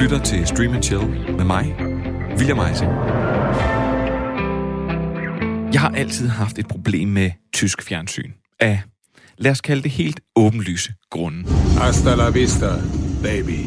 [0.00, 1.74] lytter til Stream and Chill med mig,
[2.36, 2.90] William Eising.
[5.72, 8.32] Jeg har altid haft et problem med tysk fjernsyn.
[8.60, 8.82] Af,
[9.38, 11.48] lad os kalde det helt åbenlyse grunde.
[11.78, 12.70] Hasta la vista,
[13.22, 13.58] baby.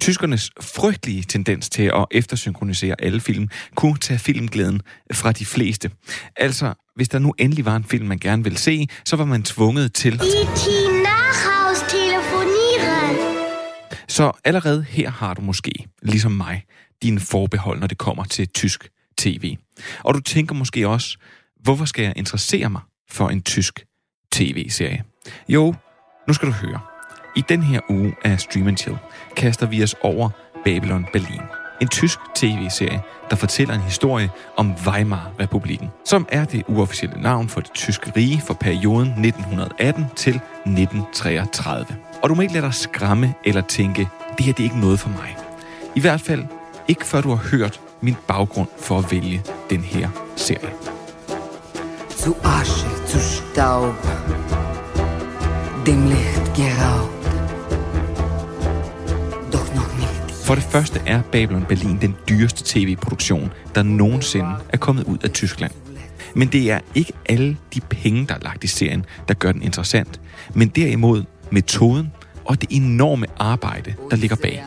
[0.00, 4.80] Tyskernes frygtelige tendens til at eftersynkronisere alle film kunne tage filmglæden
[5.12, 5.90] fra de fleste.
[6.36, 9.42] Altså, hvis der nu endelig var en film, man gerne ville se, så var man
[9.42, 10.14] tvunget til...
[10.14, 10.95] E.T.
[14.16, 15.72] Så allerede her har du måske,
[16.02, 16.64] ligesom mig,
[17.02, 19.56] dine forbehold, når det kommer til tysk tv.
[20.04, 21.18] Og du tænker måske også,
[21.62, 23.84] hvorfor skal jeg interessere mig for en tysk
[24.32, 25.04] tv-serie?
[25.48, 25.74] Jo,
[26.28, 26.80] nu skal du høre.
[27.36, 28.98] I den her uge af Stream Chill
[29.36, 30.30] kaster vi os over
[30.64, 31.40] Babylon Berlin.
[31.80, 37.60] En tysk tv-serie, der fortæller en historie om Weimar-republiken, som er det uofficielle navn for
[37.60, 41.96] det tyske rige for perioden 1918 til 1933.
[42.22, 45.00] Og du må ikke lade dig skræmme eller tænke, det her det er ikke noget
[45.00, 45.36] for mig.
[45.94, 46.44] I hvert fald
[46.88, 50.70] ikke før du har hørt min baggrund for at vælge den her serie.
[52.10, 53.94] Zu Asche, zu Staub,
[55.86, 57.16] dem Licht geraubt.
[60.46, 65.30] For det første er Babylon Berlin den dyreste tv-produktion, der nogensinde er kommet ud af
[65.30, 65.72] Tyskland.
[66.34, 69.62] Men det er ikke alle de penge, der er lagt i serien, der gør den
[69.62, 70.20] interessant,
[70.54, 72.12] men derimod metoden
[72.44, 74.64] og det enorme arbejde, der ligger bag.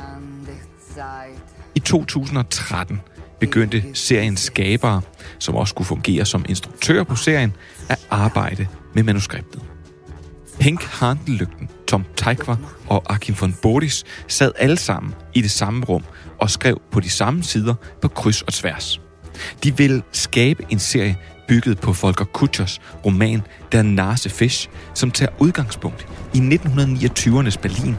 [1.76, 3.02] I 2013
[3.40, 5.02] begyndte seriens skabere,
[5.40, 7.54] som også skulle fungere som instruktør på serien,
[7.90, 9.62] at arbejde med manuskriptet.
[10.60, 12.58] Henk Harndelygten, Tom Teikvar
[12.88, 16.04] og Akim von Bodis sad alle sammen i det samme rum
[16.40, 19.02] og skrev på de samme sider på kryds og tværs.
[19.64, 21.18] De ville skabe en serie
[21.50, 27.96] bygget på Volker Kutschers roman Der Nase Fisch, som tager udgangspunkt i 1929'ernes Berlin.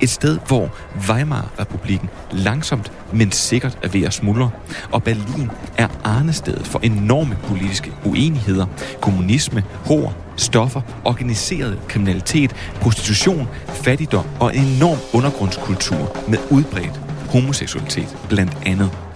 [0.00, 0.74] Et sted, hvor
[1.10, 4.50] Weimar-republiken langsomt, men sikkert er ved at smuldre.
[4.92, 8.66] Og Berlin er arnestedet for enorme politiske uenigheder,
[9.00, 18.56] kommunisme, hår, stoffer, organiseret kriminalitet, prostitution, fattigdom og en enorm undergrundskultur med udbredt homoseksualitet blandt
[18.66, 19.07] andet.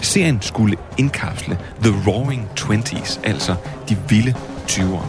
[0.00, 3.56] Serien skulle indkapsle The Roaring Twenties, altså
[3.88, 4.34] de vilde
[4.68, 5.06] 20'ere.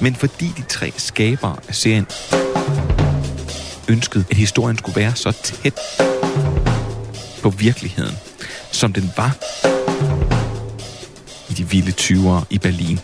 [0.00, 2.06] Men fordi de tre skabere af serien
[3.88, 5.80] ønskede, at historien skulle være så tæt
[7.42, 8.14] på virkeligheden,
[8.72, 9.36] som den var
[11.50, 13.00] i de vilde 20'ere i Berlin,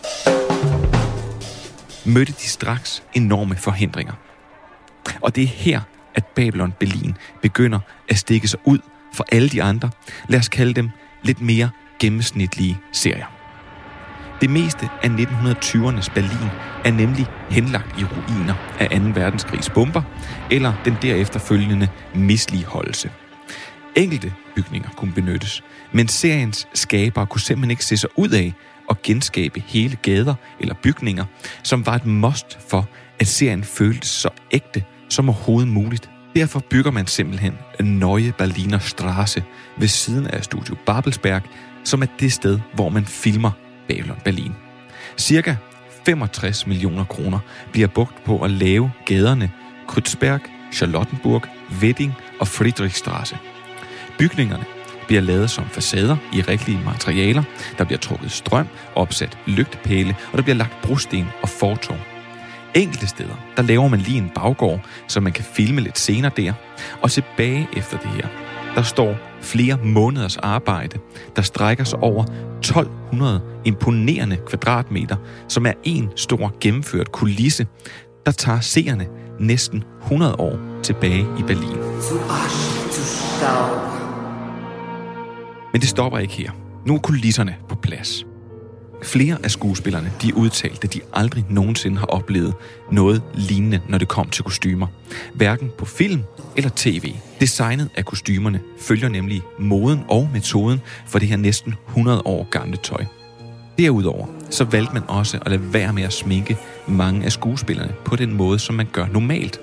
[2.05, 4.13] mødte de straks enorme forhindringer.
[5.21, 5.81] Og det er her,
[6.15, 7.79] at Babylon Berlin begynder
[8.09, 8.79] at stikke sig ud
[9.13, 9.89] for alle de andre,
[10.27, 10.89] lad os kalde dem
[11.23, 13.25] lidt mere gennemsnitlige serier.
[14.41, 16.49] Det meste af 1920'ernes Berlin
[16.85, 19.05] er nemlig henlagt i ruiner af 2.
[19.13, 20.01] verdenskrigs bomber
[20.51, 23.11] eller den derefter følgende misligeholdelse.
[23.95, 28.53] Enkelte bygninger kunne benyttes, men seriens skabere kunne simpelthen ikke se sig ud af
[28.89, 31.25] at genskabe hele gader eller bygninger,
[31.63, 32.87] som var et must for,
[33.19, 36.09] at serien føltes så ægte som overhovedet muligt.
[36.35, 39.43] Derfor bygger man simpelthen Neue Berliner Straße
[39.77, 41.41] ved siden af Studio Babelsberg,
[41.83, 43.51] som er det sted, hvor man filmer
[43.87, 44.51] Babylon Berlin.
[45.17, 45.55] Cirka
[46.05, 47.39] 65 millioner kroner
[47.71, 49.51] bliver brugt på at lave gaderne
[49.87, 50.41] Kreuzberg,
[50.73, 51.43] Charlottenburg,
[51.81, 53.37] Wedding og Friedrichstraße.
[54.19, 54.65] Bygningerne
[55.07, 57.43] bliver lavet som facader i rigtige materialer,
[57.77, 62.10] der bliver trukket strøm, opsat lygtepæle, og der bliver lagt brosten og fortov.
[62.75, 66.53] Enkelte steder, der laver man lige en baggård, så man kan filme lidt senere der.
[67.01, 68.27] Og tilbage efter det her,
[68.75, 70.99] der står flere måneders arbejde,
[71.35, 75.15] der strækker sig over 1200 imponerende kvadratmeter,
[75.47, 77.67] som er en stor gennemført kulisse,
[78.25, 79.07] der tager seerne
[79.39, 81.77] næsten 100 år tilbage i Berlin.
[85.71, 86.51] Men det stopper ikke her.
[86.85, 88.30] Nu er kulisserne på plads.
[89.03, 92.53] Flere af skuespillerne, de udtalte, at de aldrig nogensinde har oplevet
[92.91, 94.87] noget lignende, når det kom til kostymer.
[95.33, 96.21] Hverken på film
[96.57, 97.13] eller tv.
[97.39, 102.77] Designet af kostymerne følger nemlig moden og metoden for det her næsten 100 år gamle
[102.77, 103.05] tøj.
[103.77, 108.15] Derudover så valgte man også at lade være med at sminke mange af skuespillerne på
[108.15, 109.59] den måde, som man gør normalt.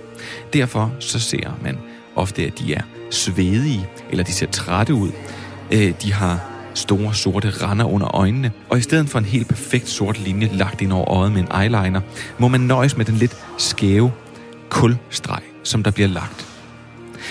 [0.52, 1.78] Derfor så ser man
[2.16, 5.10] ofte, at de er svedige, eller de ser trætte ud.
[5.72, 9.88] Øh, de har store sorte render under øjnene, og i stedet for en helt perfekt
[9.88, 12.00] sort linje lagt ind over øjet med en eyeliner,
[12.38, 14.12] må man nøjes med den lidt skæve
[14.68, 16.46] kulstreg, som der bliver lagt.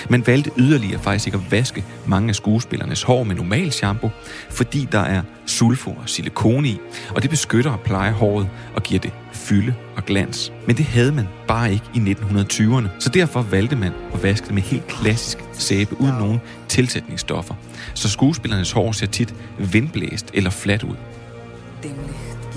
[0.09, 4.09] Man valgte yderligere faktisk ikke at vaske mange af skuespillernes hår med normal shampoo,
[4.49, 6.79] fordi der er sulfur og silikone i,
[7.15, 9.11] og det beskytter og plejer håret og giver det
[9.49, 10.53] fylde og glans.
[10.67, 14.53] Men det havde man bare ikke i 1920'erne, så derfor valgte man at vaske det
[14.53, 17.55] med helt klassisk sæbe uden nogen tilsætningsstoffer.
[17.93, 20.95] Så skuespillernes hår ser tit vindblæst eller fladt ud.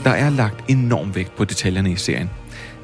[0.04, 2.30] Der er lagt enorm vægt på detaljerne i serien.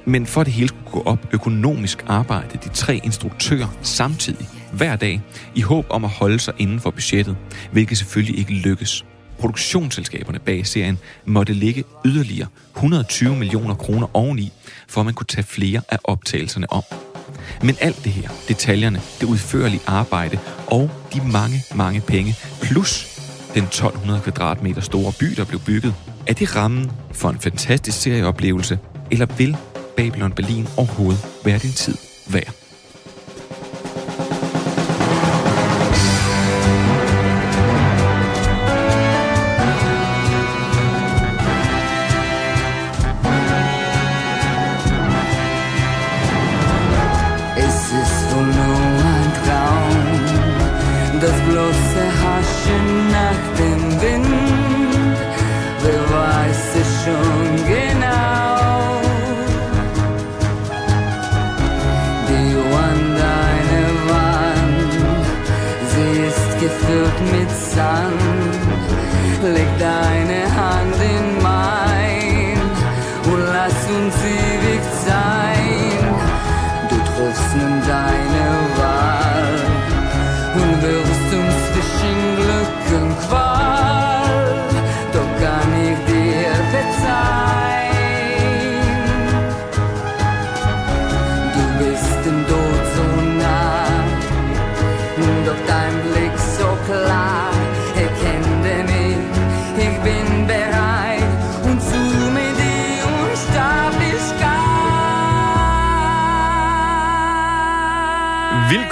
[0.05, 4.97] Men for at det hele skulle gå op økonomisk arbejdede de tre instruktører samtidig hver
[4.97, 5.21] dag
[5.55, 7.37] i håb om at holde sig inden for budgettet,
[7.73, 9.05] hvilket selvfølgelig ikke lykkes.
[9.39, 14.53] Produktionsselskaberne bag serien måtte ligge yderligere 120 millioner kroner oveni,
[14.89, 16.83] for at man kunne tage flere af optagelserne om.
[17.63, 23.07] Men alt det her, detaljerne, det udførlige arbejde og de mange, mange penge, plus
[23.55, 25.95] den 1200 kvadratmeter store by, der blev bygget,
[26.27, 28.79] er det rammen for en fantastisk serieoplevelse,
[29.11, 29.57] eller vil
[29.97, 31.97] Babylon Berlin overhovedet være din tid
[32.31, 32.66] værd?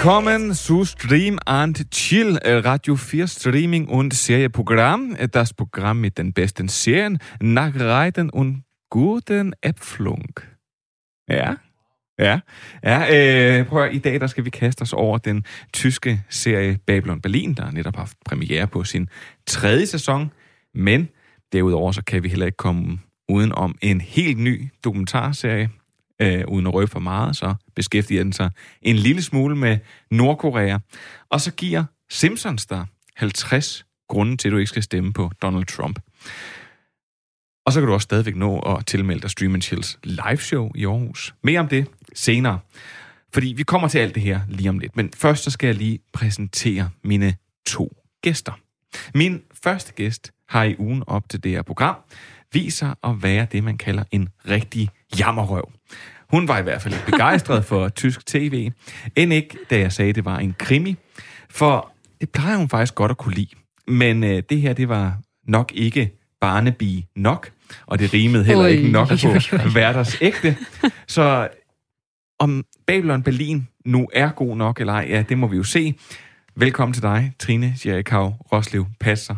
[0.04, 5.16] Willkommen zu Stream and Chill, eh, Radio 4 Streaming und Serieprogramm.
[5.16, 10.40] Eh, das Programm mit den besten Serien, Nachreiten und guten Äpfelung.
[11.26, 11.56] Ja,
[12.18, 12.40] ja,
[12.82, 13.06] ja.
[13.08, 17.20] Øh, prøv at, i dag der skal vi kaste os over den tyske serie Babylon
[17.20, 19.08] Berlin, der netop har haft premiere på sin
[19.46, 20.30] tredje sæson.
[20.74, 21.08] Men
[21.52, 22.98] derudover så kan vi heller ikke komme
[23.28, 25.70] uden om en helt ny dokumentarserie,
[26.20, 28.50] øh, uden at røbe for meget, så beskæftiger den sig
[28.82, 29.78] en lille smule med
[30.10, 30.78] Nordkorea.
[31.30, 32.84] Og så giver Simpsons der
[33.16, 35.98] 50 grunde til, at du ikke skal stemme på Donald Trump.
[37.66, 40.84] Og så kan du også stadigvæk nå at tilmelde dig Stream Chills live show i
[40.84, 41.34] Aarhus.
[41.42, 42.58] Mere om det senere.
[43.34, 44.96] Fordi vi kommer til alt det her lige om lidt.
[44.96, 47.34] Men først så skal jeg lige præsentere mine
[47.66, 48.52] to gæster.
[49.14, 51.96] Min første gæst har i ugen op til det her program
[52.54, 54.88] viser at være det, man kalder en rigtig
[55.18, 55.70] jammerrøv.
[56.34, 58.70] Hun var i hvert fald begejstret for tysk tv,
[59.16, 60.96] end ikke, da jeg sagde, at det var en krimi.
[61.50, 63.54] For det plejer hun faktisk godt at kunne lide.
[63.86, 67.50] Men øh, det her, det var nok ikke Barnaby nok,
[67.86, 70.56] og det rimede heller ikke nok på hverdags ægte.
[71.06, 71.48] Så
[72.38, 75.94] om Babylon Berlin nu er god nok eller ej, ja, det må vi jo se.
[76.56, 79.36] Velkommen til dig, Trine Jerikau Roslev Passer,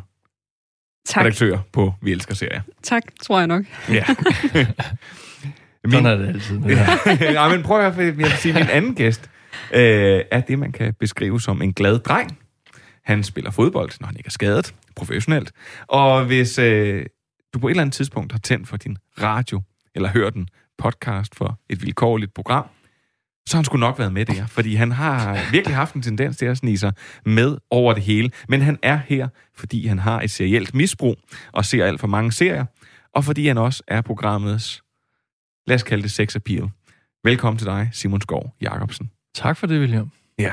[1.07, 1.25] Tak.
[1.25, 2.61] redaktør på Vi Elsker Serier.
[2.83, 3.65] Tak, tror jeg nok.
[3.89, 4.05] Ja.
[5.93, 6.59] Sådan er det altid.
[6.59, 6.87] Ja.
[7.43, 9.31] ja, men prøv at høre, jeg vil sige, min anden gæst
[9.73, 12.39] øh, er det, man kan beskrive som en glad dreng.
[13.05, 15.53] Han spiller fodbold, når han ikke er skadet, professionelt.
[15.87, 17.07] Og hvis øh,
[17.55, 19.63] du på et eller andet tidspunkt har tændt for din radio,
[19.95, 22.65] eller hørt en podcast for et vilkårligt program,
[23.47, 26.37] så har han skulle nok været med der, fordi han har virkelig haft en tendens
[26.37, 26.93] til at snige sig
[27.25, 28.31] med over det hele.
[28.49, 31.17] Men han er her, fordi han har et serielt misbrug
[31.53, 32.65] og ser alt for mange serier,
[33.15, 34.83] og fordi han også er programmets,
[35.67, 36.69] lad os kalde det sex appeal.
[37.25, 39.11] Velkommen til dig, Simon Skov Jacobsen.
[39.35, 40.11] Tak for det, William.
[40.39, 40.53] Ja,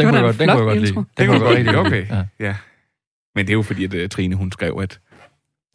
[0.00, 0.94] Den var kunne jeg godt, den kunne jeg godt lide.
[0.94, 1.76] Den det kunne jeg godt lide.
[1.78, 2.24] Okay, Ja.
[2.46, 2.56] ja.
[3.34, 5.00] Men det er jo fordi, at uh, Trine, hun skrev, at,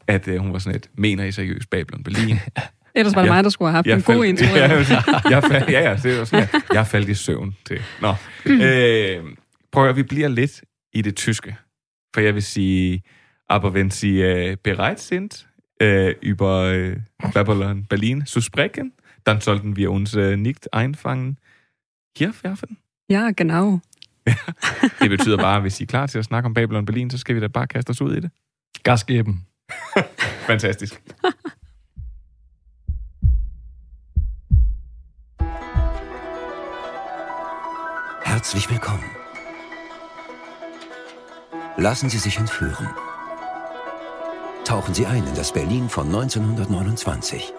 [0.08, 2.36] at uh, hun var sådan et, mener I seriøst Babylon Berlin?
[2.96, 3.34] Ellers var det Ja.
[3.34, 4.46] mig, der skulle have haft en god faldt- intro.
[4.56, 7.82] Ja, jeg, jeg faldt, ja, ja, det var sådan, jeg, jeg faldt i søvn til.
[8.02, 8.16] Nå.
[8.66, 9.24] Øh,
[9.72, 10.62] prøv at vi bliver lidt
[10.94, 11.56] i det tyske.
[12.14, 13.02] For jeg vil sige,
[13.50, 15.30] aber wenn Sie uh, bereit sind,
[15.82, 21.38] uh, über uh, Babylon Berlin zu sprechen, dann sollten wir uns uh, nicht einfangen
[22.18, 22.78] hier werfen.
[23.10, 23.82] Ja, genau.
[25.00, 27.18] Det betyder bare, at hvis I er klar til at snakke om Babylon Berlin, så
[27.18, 28.32] skal vi da bare kaste os ud i det.
[28.84, 29.48] Gas geben.
[30.48, 31.02] Fantastisk.
[38.24, 39.10] Herzlich willkommen.
[41.78, 43.13] Lassen Sie sich entführen.
[44.66, 47.54] Tauchen Sie ein in das Berlin von 1929.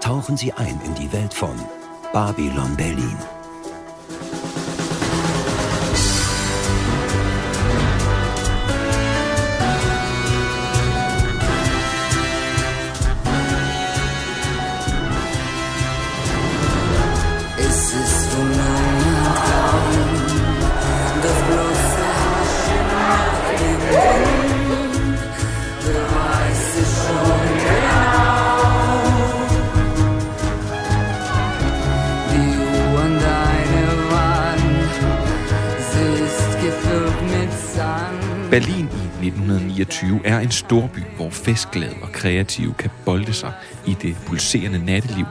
[0.00, 1.54] Tauchen Sie ein in die Welt von
[2.12, 3.18] Babylon Berlin.
[39.84, 43.52] 1929 er en storby, hvor festglade og kreative kan bolde sig
[43.86, 45.26] i det pulserende natteliv.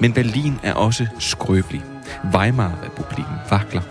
[0.00, 1.82] Men Berlin er også skrøbelig.
[2.34, 3.82] Weimar-republiken vakler,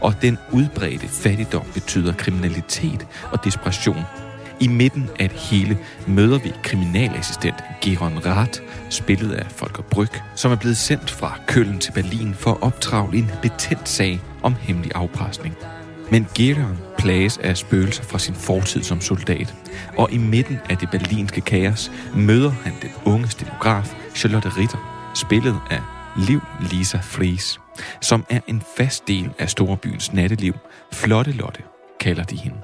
[0.00, 4.04] og den udbredte fattigdom betyder kriminalitet og desperation.
[4.60, 10.52] I midten af det hele møder vi kriminalassistent Geron Rath, spillet af Volker Bryg, som
[10.52, 14.92] er blevet sendt fra Køln til Berlin for at optravle en betændt sag om hemmelig
[14.94, 15.56] afpresning.
[16.10, 19.54] Men Gideon plages af spøgelser fra sin fortid som soldat,
[19.96, 25.60] og i midten af det berlinske kaos møder han den unge stenograf Charlotte Ritter, spillet
[25.70, 25.80] af
[26.16, 27.60] Liv Lisa Fries,
[28.00, 30.54] som er en fast del af storbyens natteliv.
[30.92, 31.62] Flotte Lotte
[32.00, 32.56] kalder de hende.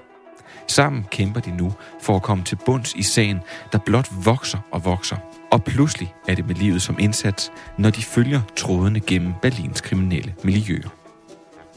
[0.69, 3.41] Sammen kæmper de nu for at komme til bunds i sagen,
[3.73, 5.17] der blot vokser og vokser.
[5.53, 10.35] Og pludselig er det med livet som indsats, når de følger trådene gennem Berlins kriminelle
[10.45, 11.00] miljøer.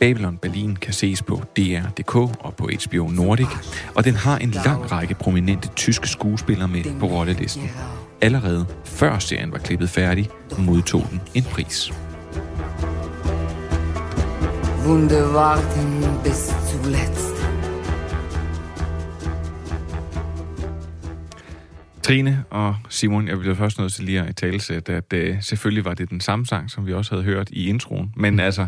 [0.03, 3.47] Babylon Berlin kan ses på DR.dk og på HBO Nordic,
[3.95, 7.69] og den har en lang række prominente tyske skuespillere med på rollelisten.
[8.21, 11.91] Allerede før serien var klippet færdig, modtog den en pris.
[14.87, 17.33] Wunde warten bis zuletzt.
[22.03, 25.85] Trine og Simon, jeg bliver først nødt til lige at i talesætte, at uh, selvfølgelig
[25.85, 28.13] var det den samme sang, som vi også havde hørt i introen.
[28.15, 28.67] Men altså,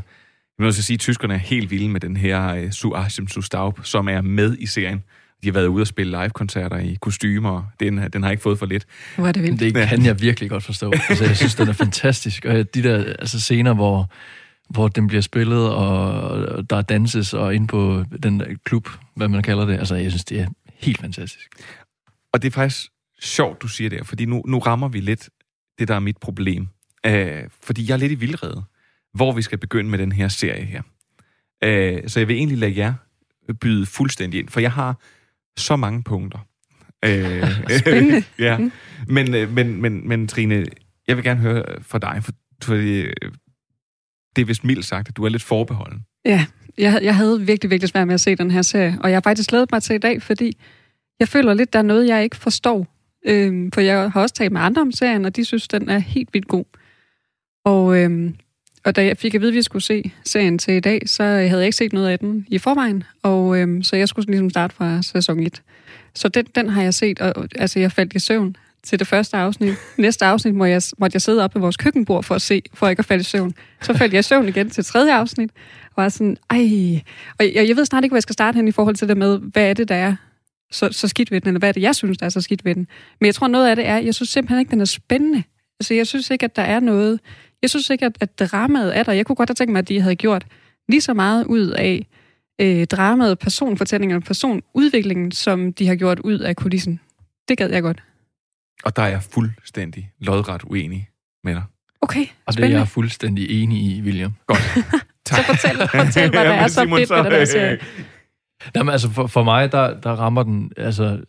[0.57, 3.27] jeg vil også sige, at tyskerne er helt vilde med den her uh, Su Achim
[3.27, 5.03] Su Staub, som er med i serien.
[5.43, 7.63] De har været ude og spille live-koncerter i kostymer.
[7.79, 8.85] Den, den har ikke fået for lidt.
[9.15, 9.59] Hvor er det vildt.
[9.59, 10.93] Det kan jeg virkelig godt forstå.
[11.09, 12.45] Altså, jeg synes, den er fantastisk.
[12.45, 14.11] Og de der altså, scener, hvor,
[14.69, 19.27] hvor den bliver spillet, og der er danses, og ind på den der klub, hvad
[19.27, 19.77] man kalder det.
[19.77, 21.49] Altså, jeg synes, det er helt fantastisk.
[22.33, 22.87] Og det er faktisk
[23.21, 25.29] sjovt, du siger det, fordi nu, nu rammer vi lidt
[25.79, 26.67] det, der er mit problem.
[27.07, 27.13] Uh,
[27.63, 28.63] fordi jeg er lidt i vildrede,
[29.15, 30.81] hvor vi skal begynde med den her serie her.
[31.65, 32.93] Uh, så jeg vil egentlig lade jer
[33.61, 34.95] byde fuldstændig ind, for jeg har
[35.57, 36.39] så mange punkter.
[37.07, 37.11] Uh,
[37.79, 38.23] Spændende.
[38.39, 38.69] ja.
[39.07, 40.65] Men, øh, men, men, men Trine,
[41.07, 42.31] jeg vil gerne høre fra dig, for,
[42.63, 43.13] fordi øh,
[44.35, 46.05] det er vist mildt sagt, at du er lidt forbeholden.
[46.25, 46.45] Ja,
[46.77, 49.21] jeg, jeg havde virkelig, virkelig svært med at se den her serie, og jeg har
[49.21, 50.57] faktisk glædet mig til i dag, fordi
[51.19, 52.87] jeg føler lidt, der er noget, jeg ikke forstår.
[53.25, 55.99] Øhm, for jeg har også talt med andre om serien, og de synes, den er
[55.99, 56.65] helt vildt god.
[57.65, 58.35] Og, øhm,
[58.85, 61.23] og da jeg fik at vide, at vi skulle se serien til i dag, så
[61.23, 64.49] havde jeg ikke set noget af den i forvejen, og øhm, så jeg skulle ligesom
[64.49, 65.61] starte fra sæson 1.
[66.15, 69.37] Så den, den har jeg set, og altså jeg faldt i søvn til det første
[69.37, 69.73] afsnit.
[69.97, 72.87] Næste afsnit må jeg, måtte jeg sidde op ved vores køkkenbord for at se, for
[72.87, 73.53] ikke at falde i søvn.
[73.81, 75.49] Så faldt jeg i søvn igen til tredje afsnit,
[75.95, 77.01] og var sådan, ej...
[77.39, 79.17] Og jeg, jeg ved snart ikke, hvor jeg skal starte hen i forhold til det
[79.17, 80.15] med, hvad er det, der er
[80.71, 82.65] så, så skidt ved den, eller hvad er det, jeg synes, der er så skidt
[82.65, 82.87] ved den.
[83.19, 85.43] Men jeg tror, noget af det er, jeg synes simpelthen ikke, den er spændende.
[85.79, 87.19] Altså, jeg synes ikke, at der er noget...
[87.65, 89.11] Jeg synes ikke, at, at dramaet er der.
[89.11, 90.45] Jeg kunne godt have tænkt mig, at de havde gjort
[90.89, 92.07] lige så meget ud af
[92.61, 96.99] øh, dramaet, personfortællingen og personudviklingen, som de har gjort ud af kulissen.
[97.47, 98.03] Det gad jeg godt.
[98.83, 101.09] Og der er jeg fuldstændig lodret uenig
[101.43, 101.63] med dig.
[102.01, 102.77] Okay, Og det er spændende.
[102.77, 104.33] jeg fuldstændig enig i, William.
[104.47, 104.59] Godt.
[105.27, 107.79] Så fortæl, fortæl hvad der Ja, er men så fedt ved den her serie.
[108.75, 111.21] Jamen, altså for, for mig, der, der rammer den, altså,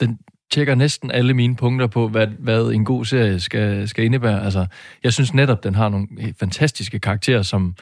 [0.00, 0.18] den
[0.50, 4.44] tjekker næsten alle mine punkter på, hvad, hvad en god serie skal, skal indebære.
[4.44, 4.66] Altså,
[5.04, 6.06] jeg synes netop, den har nogle
[6.40, 7.74] fantastiske karakterer, som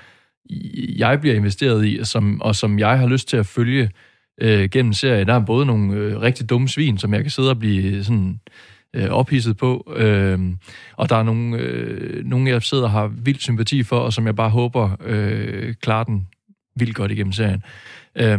[0.96, 3.90] jeg bliver investeret i, og som, og som jeg har lyst til at følge
[4.40, 5.26] øh, gennem serien.
[5.26, 8.40] Der er både nogle øh, rigtig dumme svin, som jeg kan sidde og blive sådan
[8.94, 10.38] øh, ophidset på, øh,
[10.96, 14.26] og der er nogle, øh, nogle, jeg sidder og har vild sympati for, og som
[14.26, 16.28] jeg bare håber øh, klarer den
[16.76, 17.62] vildt godt igennem serien.
[18.16, 18.38] Øh,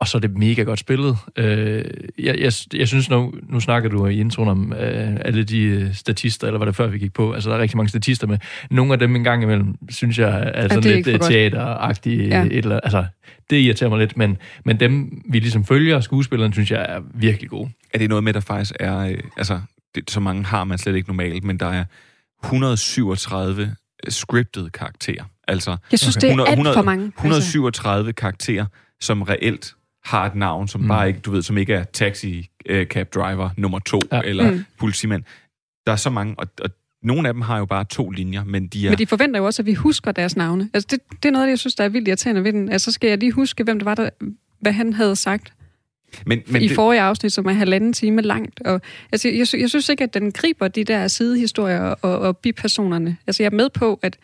[0.00, 1.16] og så er det mega godt spillet.
[1.36, 1.84] Øh,
[2.18, 5.94] jeg, jeg, jeg synes, nu, nu snakker du i introen om øh, alle de øh,
[5.94, 7.32] statister, eller var det før, vi gik på?
[7.32, 8.38] Altså, der er rigtig mange statister med.
[8.70, 12.28] Nogle af dem en gang imellem, synes jeg, er sådan det er lidt øh, teateragtige.
[12.28, 12.38] Ja.
[12.38, 12.44] Ja.
[12.44, 13.04] Et eller, altså,
[13.50, 17.50] det irriterer mig lidt, men, men dem, vi ligesom følger, skuespillerne, synes jeg er virkelig
[17.50, 17.70] gode.
[17.94, 18.98] Er det noget med, der faktisk er...
[18.98, 19.60] Øh, altså,
[19.94, 21.84] det, så mange har man slet ikke normalt, men der er
[22.44, 23.74] 137
[24.08, 25.24] scripted karakterer.
[25.48, 26.28] Altså Jeg synes, okay.
[26.28, 27.04] det er alt for mange.
[27.04, 28.66] Altså, 137 karakterer,
[29.00, 30.88] som reelt har et navn, som mm.
[30.88, 34.20] bare ikke, du ved, som ikke er taxi uh, cab driver nummer to, ja.
[34.24, 34.64] eller mm.
[34.78, 35.22] politimand.
[35.86, 36.70] Der er så mange, og, og
[37.02, 38.90] nogle af dem har jo bare to linjer, men de er...
[38.90, 40.70] Men de forventer jo også, at vi husker deres navne.
[40.74, 42.68] Altså, det, det er noget, jeg synes, der er vildt irriterende ved den.
[42.68, 44.10] Altså, så skal jeg lige huske, hvem det var, der,
[44.60, 45.52] hvad han havde sagt
[46.26, 46.74] men, men i det...
[46.74, 48.60] forrige afsnit, som er halvanden time langt.
[48.60, 48.80] Og,
[49.12, 53.16] altså, jeg, jeg synes ikke, at den griber de der sidehistorier og, og bipersonerne.
[53.26, 54.18] Altså, jeg er med på, at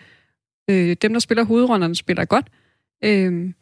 [0.71, 2.47] øh, dem, der spiller hovedrollerne, spiller godt.
[3.05, 3.53] Øh,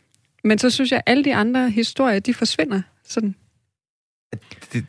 [0.45, 3.35] men så synes jeg, at alle de andre historier, de forsvinder sådan.
[4.73, 4.87] Det,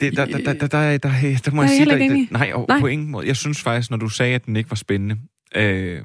[0.00, 2.52] det, der, der, der, der, der, der, der må jeg, jeg sige, der, der, nej,
[2.68, 3.26] nej, på ingen måde.
[3.26, 5.18] Jeg synes faktisk, når du sagde, at den ikke var spændende,
[5.54, 6.02] øh,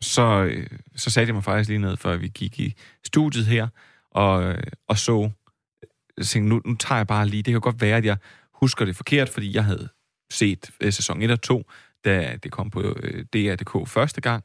[0.00, 0.52] så,
[0.96, 3.68] så satte jeg mig faktisk lige ned, før vi gik i studiet her,
[4.10, 4.56] og,
[4.88, 5.30] og så,
[6.22, 8.16] tænkte, nu, nu tager jeg bare lige, det kan godt være, at jeg
[8.54, 9.88] husker det forkert, fordi jeg havde
[10.30, 11.62] set øh, sæson 1 og 2,
[12.04, 14.44] da det kom på øh, DR.dk første gang,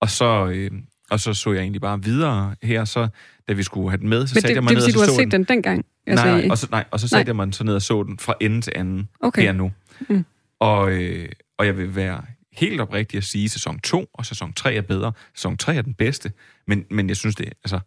[0.00, 0.70] og så, øh,
[1.12, 3.08] og så så jeg egentlig bare videre her, så
[3.48, 5.04] da vi skulle have den med, så satte jeg mig det, ned og så så
[5.04, 5.84] du har set den, den dengang?
[6.06, 8.18] Altså, nej, og så, nej, og så satte jeg mig så ned og så den
[8.18, 9.42] fra ende til anden okay.
[9.42, 9.72] her nu.
[10.08, 10.24] Mm.
[10.60, 11.28] Og, øh,
[11.58, 14.80] og jeg vil være helt oprigtig at sige, at sæson 2 og sæson 3 er
[14.80, 15.12] bedre.
[15.34, 16.32] Sæson 3 er den bedste,
[16.66, 17.80] men, men jeg synes, det, altså,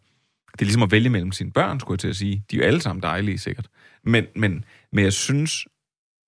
[0.52, 2.44] det er ligesom at vælge mellem sine børn, skulle jeg til at sige.
[2.52, 3.68] De er jo alle sammen dejlige, sikkert.
[4.04, 5.66] Men, men, men jeg synes,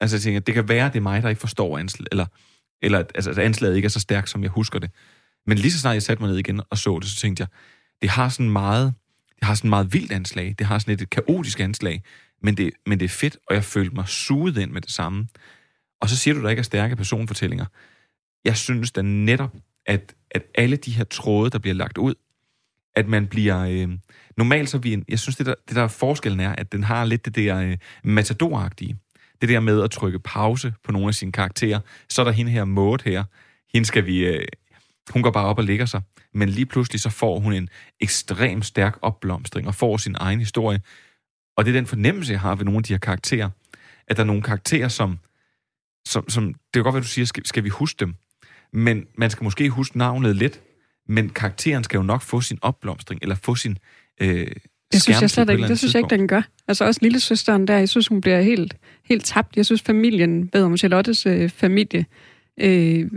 [0.01, 2.25] altså jeg tænker, det kan være, det er mig, der ikke forstår anslaget, eller,
[2.81, 4.91] eller altså, at anslaget ikke er så stærkt, som jeg husker det.
[5.47, 7.47] Men lige så snart jeg satte mig ned igen og så det, så tænkte jeg,
[8.01, 8.93] det har sådan meget,
[9.39, 10.55] det har sådan meget vildt anslag.
[10.59, 12.03] Det har sådan et, et kaotisk anslag.
[12.41, 15.27] Men det, men det er fedt, og jeg følte mig suget ind med det samme.
[16.01, 17.65] Og så siger du, der ikke er stærke personfortællinger.
[18.45, 22.15] Jeg synes da netop, at, at alle de her tråde, der bliver lagt ud,
[22.95, 23.59] at man bliver...
[23.59, 23.89] Øh,
[24.37, 24.93] normalt så vi...
[24.93, 27.57] En, jeg synes, det der, det der forskellen er, at den har lidt det der
[27.57, 28.97] øh, matadoragtige.
[29.41, 31.79] Det der med at trykke pause på nogle af sine karakterer.
[32.09, 33.23] Så er der hende her Maud her.
[33.73, 34.25] Hende skal vi...
[34.25, 34.47] Øh,
[35.09, 36.01] hun går bare op og ligger sig.
[36.33, 40.81] Men lige pludselig så får hun en ekstrem stærk opblomstring og får sin egen historie.
[41.57, 43.49] Og det er den fornemmelse, jeg har ved nogle af de her karakterer.
[44.07, 45.19] At der er nogle karakterer, som...
[46.07, 48.15] som, som det kan godt være, du siger, skal, skal vi huske dem?
[48.73, 50.61] Men man skal måske huske navnet lidt,
[51.07, 53.77] men karakteren skal jo nok få sin opblomstring, eller få sin
[54.21, 54.47] øh,
[54.91, 55.67] det synes jeg slet ikke.
[55.67, 56.41] Det synes jeg ikke, den gør.
[56.67, 59.57] Altså også lille søsteren der, jeg synes, hun bliver helt, helt tabt.
[59.57, 62.05] Jeg synes, familien, bedre om Charlottes øh, familie,
[62.61, 63.11] øh,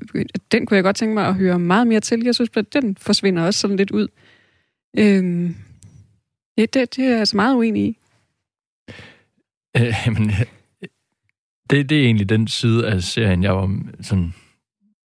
[0.53, 2.25] den kunne jeg godt tænke mig at høre meget mere til.
[2.25, 4.09] Jeg synes, at den forsvinder også sådan lidt ud.
[4.99, 5.51] Øh,
[6.59, 7.99] det, det, det er jeg altså meget uenig i.
[9.77, 10.33] Øh, men,
[11.71, 14.35] det, det er egentlig den side af serien, jeg var sådan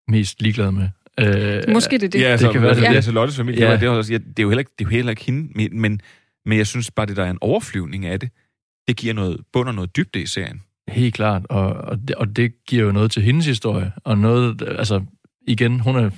[0.08, 0.90] mest ligeglad med.
[1.20, 2.22] Øh, Måske det er det.
[2.22, 2.86] Ja, altså, det kan være, det.
[2.86, 3.74] Altså, Lottes familie, ja.
[3.74, 5.70] det, er også, ja, det, er jo heller ikke, det er jo heller ikke hende,
[5.80, 6.02] men,
[6.46, 8.30] men jeg synes bare, det der er en overflyvning af det,
[8.88, 10.62] det giver noget bund og noget dybde i serien.
[10.88, 14.62] Helt klart, og, og, det, og det giver jo noget til hendes historie, og noget,
[14.78, 15.02] altså
[15.48, 16.10] igen, hun er,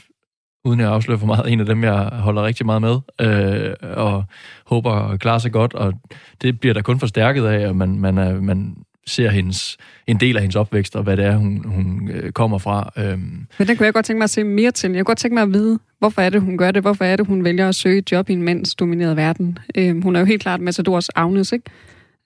[0.66, 4.24] uden at afsløre for meget, en af dem, jeg holder rigtig meget med, øh, og
[4.66, 5.94] håber at klare sig godt, og
[6.42, 8.76] det bliver der kun forstærket af, at man, man, er, man
[9.08, 9.78] ser hendes,
[10.08, 12.92] en del af hendes opvækst, og hvad det er, hun, hun øh, kommer fra.
[12.98, 13.18] Øh.
[13.60, 14.92] Men den kunne jeg godt tænke mig at se mere til.
[14.92, 16.82] Jeg kunne godt tænke mig at vide, hvorfor er det, hun gør det?
[16.82, 19.60] Hvorfor er det, hun vælger at søge et job i en mandsdomineret verden?
[19.78, 21.70] Øh, hun er jo helt klart Matadors Agnes, ikke?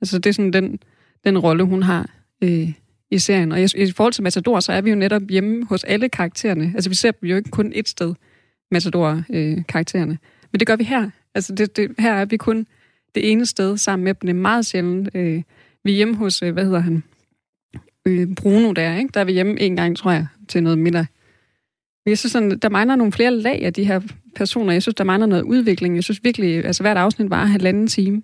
[0.01, 0.79] Altså, det er sådan den,
[1.25, 2.09] den rolle, hun har
[2.41, 2.73] øh,
[3.11, 3.51] i serien.
[3.51, 6.71] Og i, i forhold til Matador, så er vi jo netop hjemme hos alle karaktererne.
[6.75, 8.13] Altså, vi ser dem jo ikke kun et sted,
[8.71, 10.11] Matador-karaktererne.
[10.11, 10.17] Øh,
[10.51, 11.09] Men det gør vi her.
[11.35, 12.67] Altså, det, det, her er vi kun
[13.15, 14.27] det ene sted sammen med dem.
[14.27, 15.09] Det er meget sjældent.
[15.13, 15.41] Øh,
[15.83, 17.03] vi er hjemme hos, øh, hvad hedder han,
[18.07, 19.09] øh, Bruno der, ikke?
[19.13, 21.05] Der er vi hjemme en gang, tror jeg, til noget middag.
[22.05, 24.01] Jeg synes, sådan, der mangler nogle flere lag af de her
[24.35, 24.73] personer.
[24.73, 25.95] Jeg synes, der mangler noget udvikling.
[25.95, 28.21] Jeg synes virkelig, altså hvert afsnit var halvanden time.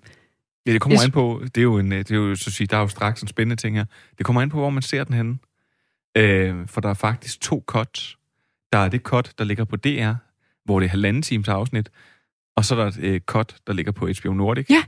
[0.68, 2.66] Ja, det kommer an på, det er jo, en, det er jo så at sige,
[2.66, 3.84] der er jo straks en spændende ting her.
[4.18, 5.38] Det kommer an på, hvor man ser den henne.
[6.16, 8.18] Øh, for der er faktisk to cuts.
[8.72, 10.12] Der er det cut, der ligger på DR,
[10.64, 11.90] hvor det er halvanden times afsnit,
[12.56, 14.66] og så er der et øh, cut, der ligger på HBO Nordic.
[14.70, 14.82] Ja,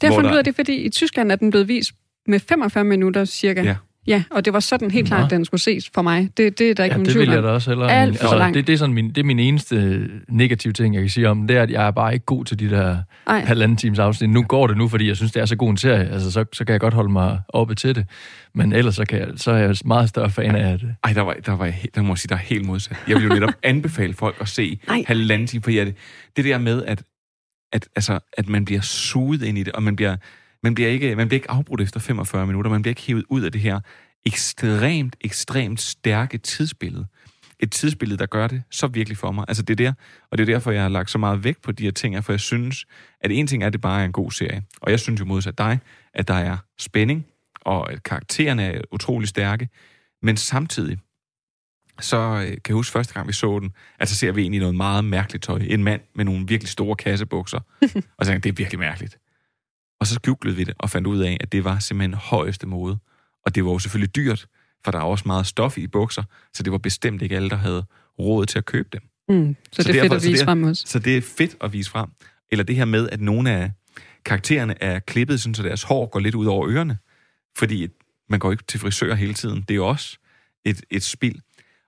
[0.00, 1.92] det har fundet ud af det, fordi i Tyskland er den blevet vist
[2.26, 3.62] med 45 minutter cirka.
[3.62, 3.76] Ja.
[4.06, 6.30] Ja, og det var sådan helt klart, at den skulle ses for mig.
[6.36, 7.86] Det, det er der ikke ja, nogen det vil jeg da også heller.
[7.86, 11.02] Alt for altså, det, det, er sådan min, det er min eneste negative ting, jeg
[11.02, 13.40] kan sige om, det er, at jeg er bare ikke god til de der Ej.
[13.40, 14.30] halvanden times afsnit.
[14.30, 16.08] Nu går det nu, fordi jeg synes, det er så god en serie.
[16.08, 18.06] Altså, så, så kan jeg godt holde mig oppe til det.
[18.54, 20.94] Men ellers så, kan jeg, så er jeg meget større fan af det.
[21.04, 22.96] Ej, der var, der var der må jeg sige, der er helt modsat.
[23.08, 25.04] Jeg vil jo netop anbefale folk at se Ej.
[25.06, 25.94] halvanden time, for det,
[26.36, 27.02] det der med, at,
[27.72, 30.16] at, altså, at man bliver suget ind i det, og man bliver
[30.62, 33.42] man bliver, ikke, man bliver ikke afbrudt efter 45 minutter, man bliver ikke hævet ud
[33.42, 33.80] af det her
[34.26, 37.06] ekstremt, ekstremt stærke tidsbillede.
[37.60, 39.44] Et tidsbillede, der gør det så virkelig for mig.
[39.48, 39.92] Altså det er der,
[40.30, 42.32] og det er derfor, jeg har lagt så meget vægt på de her ting, for
[42.32, 42.84] jeg synes,
[43.20, 44.62] at en ting er, at det bare er en god serie.
[44.80, 45.78] Og jeg synes jo modsat dig,
[46.14, 47.26] at der er spænding,
[47.60, 49.68] og at karaktererne er utrolig stærke,
[50.22, 50.98] men samtidig,
[52.00, 54.60] så øh, kan jeg huske første gang, vi så den, at så ser vi egentlig
[54.60, 55.58] noget meget mærkeligt tøj.
[55.68, 57.58] En mand med nogle virkelig store kassebukser.
[58.18, 59.18] og så tænkte jeg, det er virkelig mærkeligt.
[60.00, 62.98] Og så googlede vi det og fandt ud af, at det var simpelthen højeste mode.
[63.44, 64.46] Og det var jo selvfølgelig dyrt,
[64.84, 66.22] for der er også meget stof i bukser,
[66.54, 67.84] så det var bestemt ikke alle, der havde
[68.18, 69.02] råd til at købe dem.
[69.28, 70.84] Mm, så, så det er fedt at vise frem også.
[70.86, 72.08] Så det er fedt at vise frem.
[72.52, 73.70] Eller det her med, at nogle af
[74.24, 76.98] karaktererne er klippet, sådan, så deres hår går lidt ud over ørerne.
[77.56, 77.88] Fordi
[78.28, 79.60] man går ikke til frisør hele tiden.
[79.60, 80.18] Det er jo også
[80.64, 81.40] et, et spild.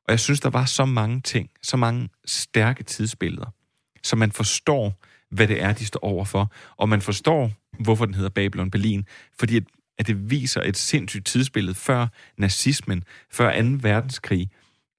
[0.04, 3.54] Og jeg synes, der var så mange ting, så mange stærke tidsbilleder,
[4.02, 6.52] så man forstår, hvad det er, de står overfor.
[6.76, 9.04] Og man forstår, hvorfor den hedder Babylon Berlin.
[9.38, 9.62] Fordi at,
[9.98, 12.06] at det viser et sindssygt tidsbillede før
[12.38, 13.68] nazismen, før 2.
[13.82, 14.50] verdenskrig,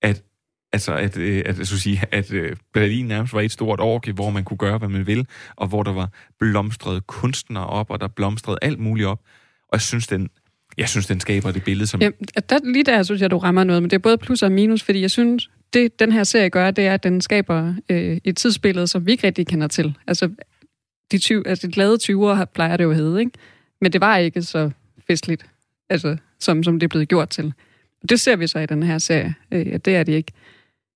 [0.01, 0.23] at
[0.73, 4.29] Altså, at, øh, at, at, sige, at øh, Berlin nærmest var et stort orke, hvor
[4.29, 8.07] man kunne gøre, hvad man vil, og hvor der var blomstrede kunstnere op, og der
[8.07, 9.19] blomstrede alt muligt op.
[9.63, 10.29] Og jeg synes, den,
[10.77, 12.01] jeg synes, den skaber det billede, som...
[12.01, 12.09] Ja,
[12.49, 14.83] der, lige der synes jeg, du rammer noget, men det er både plus og minus,
[14.83, 18.37] fordi jeg synes, det den her serie gør, det er, at den skaber øh, et
[18.37, 19.97] tidsbillede, som vi ikke rigtig kender til.
[20.07, 20.29] Altså,
[21.11, 23.31] de, 20, altså, de glade 20'ere plejer det jo at hedde, ikke?
[23.81, 24.71] Men det var ikke så
[25.07, 25.45] festligt,
[25.89, 27.53] altså, som, som det er blevet gjort til.
[28.09, 30.31] Det ser vi så i den her serie, øh, at det er det ikke.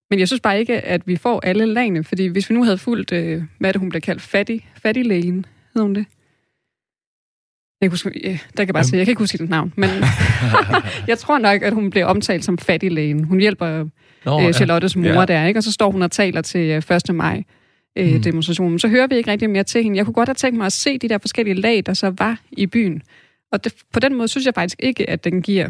[0.10, 2.78] Men jeg synes bare ikke, at vi får alle lagene, fordi hvis vi nu havde
[2.78, 6.06] fulgt, øh, hvad det, hun blev kaldt, fattig, fattiglægen, hedder hun det?
[7.82, 9.90] Jeg kan, huske, ja, der kan bare sige, jeg kan ikke huske dit navn, men
[11.08, 13.24] jeg tror nok, at hun bliver omtalt som fattiglægen.
[13.24, 13.86] Hun hjælper
[14.26, 15.26] Nå, øh, Charlottes mor ja.
[15.26, 15.58] der, ikke?
[15.58, 17.16] og så står hun og taler til øh, 1.
[17.16, 17.44] maj
[17.98, 18.22] øh, mm.
[18.22, 18.80] demonstrationen.
[18.80, 19.98] Så hører vi ikke rigtig mere til hende.
[19.98, 22.40] Jeg kunne godt have tænkt mig at se de der forskellige lag, der så var
[22.52, 23.02] i byen.
[23.52, 25.70] Og det, på den måde synes jeg faktisk ikke, at den giver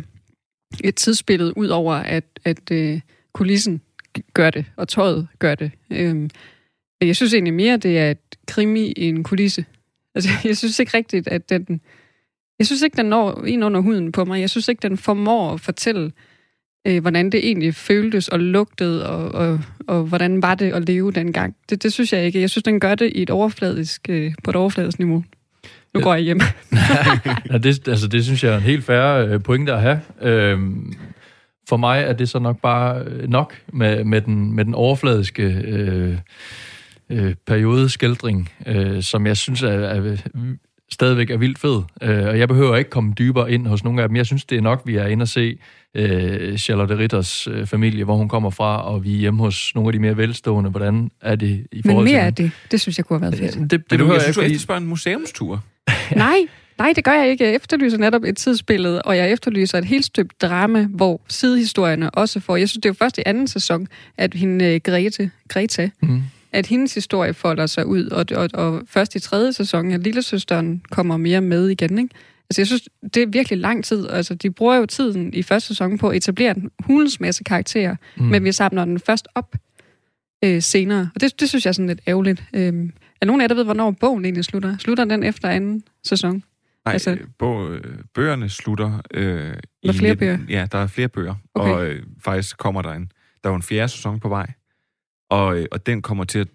[0.84, 3.00] et tidsbillede ud over, at, at øh,
[3.34, 3.82] kulissen
[4.34, 5.72] gør det, og tøjet gør det.
[5.92, 6.30] Øhm,
[7.02, 9.66] jeg synes egentlig mere, det er et krimi i en kulisse.
[10.16, 11.82] Altså, jeg synes ikke rigtigt, at den...
[12.60, 14.40] Jeg synes ikke, den når ind under huden på mig.
[14.40, 16.12] Jeg synes ikke, den formår at fortælle, øh,
[17.02, 21.56] hvordan det egentlig føltes og lugtede, og, og, og hvordan var det at leve dengang.
[21.70, 22.42] Det, det synes jeg ikke.
[22.42, 25.24] Jeg synes, den gør det i et overfladisk, øh, på et overfladisk niveau.
[25.94, 26.40] Nu går jeg hjem.
[27.52, 30.02] ja, det, altså, det synes jeg er en helt færre øh, pointe at have.
[30.22, 30.94] Øhm,
[31.70, 35.44] for mig er det så nok bare øh, nok med, med, den, med den overfladiske
[35.44, 36.18] øh,
[37.10, 40.18] øh, periodeskældring, øh, som jeg synes er, er
[40.94, 41.82] stadigvæk er vildt fed.
[42.02, 44.16] Øh, og jeg behøver ikke komme dybere ind hos nogle af dem.
[44.16, 45.58] Jeg synes, det er nok, vi er inde og se
[45.96, 49.88] øh, Charlotte Ritters øh, familie, hvor hun kommer fra, og vi er hjemme hos nogle
[49.88, 50.70] af de mere velstående.
[50.70, 53.32] Hvordan er det i forhold Men mere til af det, det synes jeg kunne have
[53.32, 53.72] været fedt.
[53.72, 55.64] Det, det, det du, jeg synes, du efterspørger en museumstur.
[56.16, 56.38] Nej,
[56.78, 57.44] Nej, det gør jeg ikke.
[57.44, 62.40] Jeg efterlyser netop et tidsbillede, og jeg efterlyser et helt stykke drama, hvor sidehistorierne også
[62.40, 62.56] får...
[62.56, 66.24] Jeg synes, det er jo først i anden sæson, at hende øh, Grete, Greta, mm.
[66.54, 70.82] At hendes historie folder sig ud, og, og, og først i tredje sæson, at lillesøsteren
[70.92, 72.16] kommer mere med igen, ikke?
[72.50, 74.10] Altså, jeg synes, det er virkelig lang tid.
[74.10, 77.96] Altså, de bruger jo tiden i første sæson på at etablere en hulens masse karakterer,
[78.18, 78.26] mm.
[78.26, 79.56] men vi samler den først op
[80.44, 81.10] øh, senere.
[81.16, 82.44] Og det, det synes jeg er sådan lidt ærgerligt.
[82.54, 82.90] Øh,
[83.22, 84.78] er nogen af jer, der ved, hvornår bogen egentlig slutter?
[84.78, 86.44] Slutter den efter anden sæson?
[86.86, 87.80] Nej, altså, bog,
[88.14, 89.02] bøgerne slutter...
[89.14, 90.38] Øh, der er flere 19, bøger?
[90.50, 91.36] Ja, der er flere bøger.
[91.56, 91.72] Okay.
[91.72, 93.12] Og øh, faktisk kommer der en...
[93.44, 94.54] Der er jo en fjerde sæson på vej.
[95.34, 96.48] Og, øh, og den kommer til at,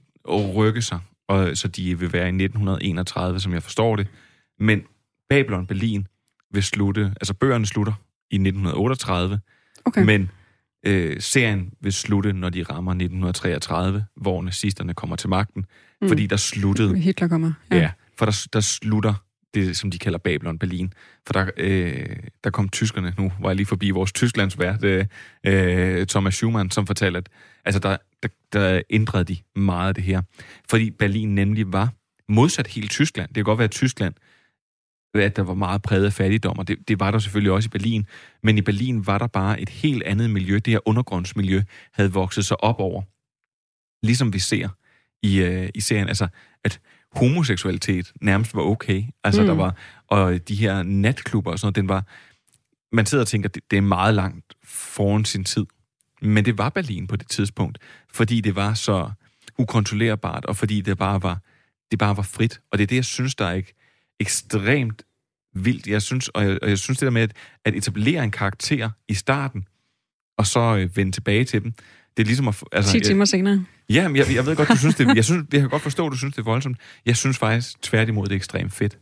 [0.54, 0.98] rykke sig.
[1.28, 4.06] Og, så de vil være i 1931, som jeg forstår det.
[4.58, 4.82] Men
[5.30, 6.06] Babylon Berlin
[6.50, 7.12] vil slutte...
[7.20, 7.92] Altså bøgerne slutter
[8.30, 9.40] i 1938.
[9.84, 10.04] Okay.
[10.04, 10.30] Men
[10.86, 15.64] øh, serien vil slutte, når de rammer 1933, hvor nazisterne kommer til magten.
[16.02, 16.08] Mm.
[16.08, 16.98] Fordi der sluttede...
[16.98, 17.52] Hitler kommer.
[17.70, 19.14] Ja, ja for der, der slutter
[19.54, 20.92] det, som de kalder Babylon Berlin.
[21.26, 25.06] For der, øh, der kom tyskerne, nu var jeg lige forbi vores Tysklandsvært, øh,
[25.46, 27.24] øh, Thomas Schumann, som fortalte, at
[27.64, 30.22] altså, der, der, der ændrede de meget af det her.
[30.68, 31.92] Fordi Berlin nemlig var
[32.28, 33.28] modsat helt Tyskland.
[33.28, 34.14] Det kan godt være, at Tyskland
[35.14, 37.70] at der var meget præget af fattigdom, og det, det var der selvfølgelig også i
[37.70, 38.06] Berlin.
[38.42, 40.54] Men i Berlin var der bare et helt andet miljø.
[40.54, 43.02] Det her undergrundsmiljø havde vokset sig op over.
[44.06, 44.68] Ligesom vi ser
[45.22, 46.08] i, øh, i serien.
[46.08, 46.28] Altså,
[46.64, 46.80] at
[47.12, 49.04] homoseksualitet nærmest var okay.
[49.24, 49.46] Altså, mm.
[49.46, 49.76] der var,
[50.06, 52.04] og de her natklubber og sådan noget, den var,
[52.92, 55.66] man sidder og tænker, det, det er meget langt foran sin tid.
[56.22, 57.78] Men det var Berlin på det tidspunkt,
[58.12, 59.10] fordi det var så
[59.58, 61.38] ukontrollerbart, og fordi det bare var,
[61.90, 62.60] det bare var frit.
[62.72, 63.74] Og det er det, jeg synes, der er ikke
[64.20, 65.02] ekstremt
[65.54, 65.86] vildt.
[65.86, 67.32] Jeg synes, og jeg, og jeg synes det der med at,
[67.64, 69.66] at etablere en karakter i starten,
[70.38, 71.72] og så øh, vende tilbage til dem,
[72.16, 72.62] det er ligesom at...
[72.72, 73.64] Altså, 10 timer senere.
[73.88, 75.06] Ja, men jeg, jeg ved godt, du synes det...
[75.16, 76.78] Jeg, synes, jeg kan godt forstå, at du synes, det er voldsomt.
[77.06, 78.98] Jeg synes faktisk tværtimod, det er ekstremt fedt.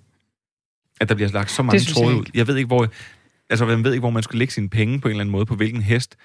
[1.01, 2.25] At der bliver lagt så mange tråde ud.
[2.35, 2.89] Jeg ved ikke, hvor...
[3.51, 5.47] Altså, man ved ikke, hvor man skal lægge sine penge på en eller anden måde,
[5.47, 6.17] på hvilken hest.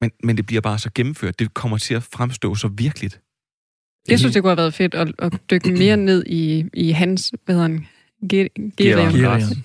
[0.00, 1.38] Men, men det bliver bare så gennemført.
[1.38, 3.20] Det kommer til at fremstå så virkeligt.
[4.08, 7.32] Jeg synes, det kunne have været fedt at, at dykke mere ned i, i hans,
[7.44, 7.86] hvad hedder han,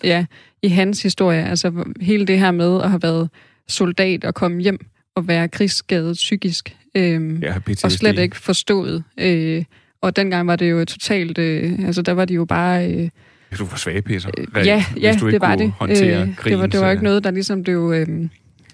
[0.04, 0.26] Ja,
[0.64, 1.44] i hans historie.
[1.46, 3.30] Altså hele det her med at have været
[3.68, 4.86] soldat og komme hjem
[5.18, 7.86] at være krigsskadet psykisk, øh, Ja, PTSD.
[7.86, 9.04] og slet ikke forstået.
[9.20, 9.64] Øh,
[10.02, 12.92] og dengang var det jo totalt, øh, altså der var de jo bare...
[12.92, 13.10] Øh,
[13.50, 14.30] Hvis du var svagpisser.
[14.38, 15.74] Øh, ja, ja hvis du ikke det var kunne det.
[15.80, 18.08] håndtere Øh, krigen, det, var, det var så- ikke noget, der ligesom blev øh,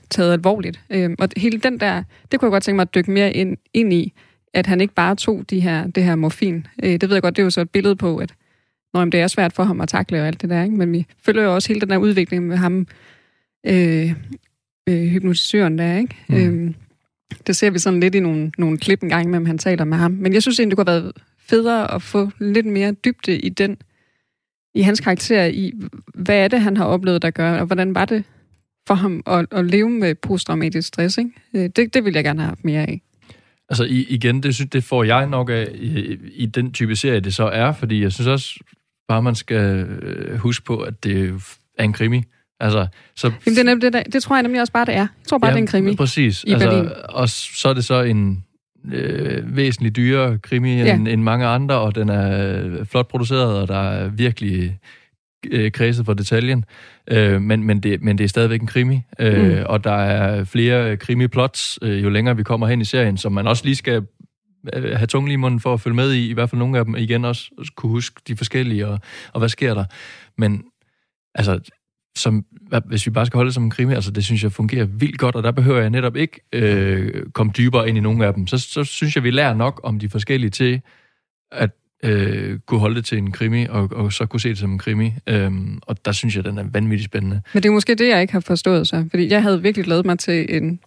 [0.10, 0.80] taget alvorligt.
[0.90, 3.58] Øh, og hele den der, det kunne jeg godt tænke mig at dykke mere ind,
[3.74, 4.14] ind i,
[4.54, 6.68] at han ikke bare tog de her, det her morfin.
[6.84, 8.34] Øh, det ved jeg godt, det er jo så et billede på, at
[8.94, 10.76] når det er svært for ham at takle og alt det der, ikke?
[10.76, 12.88] men vi følger jo også hele den der udvikling med ham,
[13.66, 14.14] øh,
[14.90, 16.16] øh, hypnotisøren der, ikke?
[16.30, 16.68] Mm.
[16.68, 16.74] Øh,
[17.48, 19.98] det ser vi sådan lidt i nogle, nogle klip en gang imellem, han taler med
[19.98, 20.12] ham.
[20.12, 23.50] Men jeg synes egentlig, det kunne have været federe at få lidt mere dybde i
[23.50, 23.78] den,
[24.76, 25.74] i hans karakter, i
[26.16, 28.24] hvad er det, han har oplevet, der gør, og hvordan var det
[28.90, 31.32] for ham at, at leve med posttraumatisk stress, ikke?
[31.54, 33.02] Øh, Det, det vil jeg gerne have haft mere af.
[33.70, 37.20] Altså i, igen, det, synes, det får jeg nok af i, i den type serie,
[37.20, 38.60] det så er, fordi jeg synes også
[39.08, 41.42] bare, man skal øh, huske på, at det
[41.78, 42.24] er en krimi.
[42.60, 44.94] Altså, så, Jamen, det, er nemlig det, der, det tror jeg nemlig også bare, det
[44.96, 45.00] er.
[45.00, 45.96] Jeg tror bare, det er en krimi.
[45.96, 46.44] Præcis.
[46.44, 46.80] i Berlin.
[46.80, 48.44] altså, og så er det så en
[48.92, 50.96] øh, væsentligt dyrere krimi Ja.
[50.96, 54.80] end, end mange andre, og den er flot produceret, og der er virkelig
[55.52, 56.66] øh, kredset for detaljen.
[57.12, 59.64] Øh, men, men, det, men det er stadigvæk en krimi, øh, Mm.
[59.66, 63.48] og der er flere krimiplots, øh, jo længere vi kommer hen i serien, som man
[63.48, 64.06] også lige skal
[64.74, 66.86] øh, have tungen i munden for at følge med i, i hvert fald nogle af
[66.86, 69.00] dem igen også kunne huske de forskellige, og,
[69.34, 69.86] og hvad sker der.
[70.38, 70.64] Men
[71.36, 71.60] altså,
[72.18, 72.46] som,
[72.86, 75.18] hvis vi bare skal holde det som en krimi, altså det synes jeg fungerer vildt
[75.18, 78.48] godt, og der behøver jeg netop ikke øh, komme dybere ind i nogle af dem.
[78.48, 80.82] Så, så synes jeg, vi lærer nok om de forskellige til
[81.52, 81.72] at
[82.04, 84.78] øh, kunne holde det til en krimi, og, og så kunne se det som en
[84.78, 85.14] krimi.
[85.28, 87.42] Øhm, og der synes jeg, den er vanvittigt spændende.
[87.54, 89.06] Men det er måske det, jeg ikke har forstået så.
[89.10, 90.80] Fordi jeg havde virkelig glædet mig til en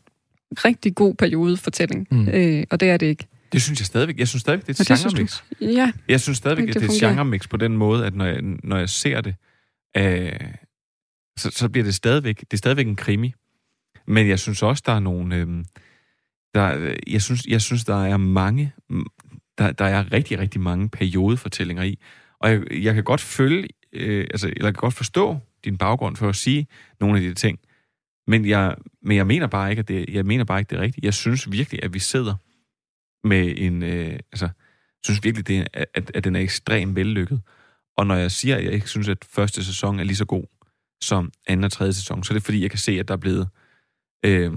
[0.53, 2.09] rigtig god periode fortælling.
[2.11, 2.29] Mm.
[2.29, 3.27] Øh, og det er det ikke.
[3.53, 4.19] Det synes jeg stadigvæk.
[4.19, 5.43] Jeg synes stadigvæk, det er et det genremix.
[5.61, 8.25] Ja, Jeg synes stadigvæk, at det det er et genremix på den måde, at når
[8.25, 9.35] jeg, når jeg ser det,
[9.97, 10.33] øh,
[11.39, 13.35] så, så bliver det stadigvæk, det er stadigvæk en krimi.
[14.07, 15.37] Men jeg synes også, der er nogle...
[15.37, 15.47] Øh,
[16.55, 18.73] der, jeg, synes, jeg synes, der er mange...
[19.59, 21.99] Der, der er rigtig, rigtig mange periodefortællinger i.
[22.41, 23.69] Og jeg, jeg kan godt følge...
[23.93, 26.67] Øh, altså, eller jeg kan godt forstå din baggrund for at sige
[27.01, 27.59] nogle af de ting.
[28.27, 30.83] Men jeg, men jeg mener bare ikke, at det, jeg mener bare ikke, det er
[30.83, 31.05] rigtigt.
[31.05, 32.35] Jeg synes virkelig, at vi sidder
[33.25, 33.83] med en...
[33.83, 34.49] Øh, altså,
[35.05, 37.41] synes virkelig, det er, at, at den er ekstremt vellykket.
[37.97, 40.45] Og når jeg siger, at jeg ikke synes, at første sæson er lige så god
[41.03, 43.19] som anden og tredje sæson, så er det fordi, jeg kan se, at der er
[43.19, 43.49] blevet...
[44.25, 44.53] Øh,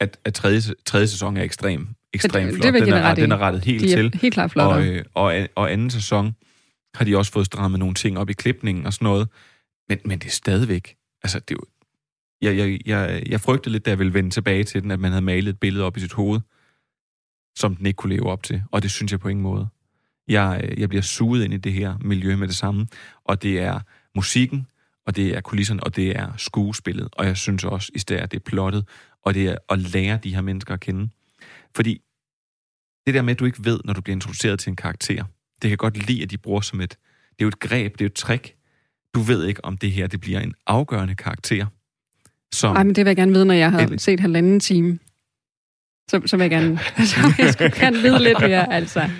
[0.00, 2.72] at, at tredje, tredje sæson er ekstrem, ekstrem det flot.
[2.74, 4.14] vil jeg Den er, den er rettet helt de er til.
[4.20, 4.88] helt klart Og, flottere.
[4.88, 6.34] øh, og, og anden sæson
[6.94, 9.28] har de også fået strammet nogle ting op i klipningen og sådan noget.
[9.88, 10.96] Men, men det er stadigvæk...
[11.22, 11.64] Altså, det er jo,
[12.42, 15.10] jeg, jeg, jeg, jeg frygtede lidt, da jeg ville vende tilbage til den, at man
[15.10, 16.40] havde malet et billede op i sit hoved,
[17.56, 18.62] som den ikke kunne leve op til.
[18.70, 19.68] Og det synes jeg på ingen måde.
[20.28, 22.86] Jeg, øh, jeg bliver suget ind i det her miljø med det samme.
[23.24, 23.80] Og det er
[24.14, 24.66] musikken,
[25.06, 27.08] og det er kulisserne, og det er skuespillet.
[27.12, 28.88] Og jeg synes også, i stedet, at det er plottet,
[29.22, 31.08] og det er at lære de her mennesker at kende.
[31.76, 32.00] Fordi
[33.06, 35.24] det der med, at du ikke ved, når du bliver introduceret til en karakter,
[35.62, 36.90] det kan godt lide, at de bruger som et...
[36.90, 36.96] Det
[37.38, 38.54] er jo et greb, det er jo et trick.
[39.14, 41.66] Du ved ikke, om det her det bliver en afgørende karakter.
[42.52, 44.00] Som, Ej, men det vil jeg gerne vide, når jeg har Endelig.
[44.00, 44.98] set halvanden time.
[46.10, 46.78] Så, så vil jeg gerne,
[47.10, 49.10] så jeg skulle gerne vide lidt mere, altså.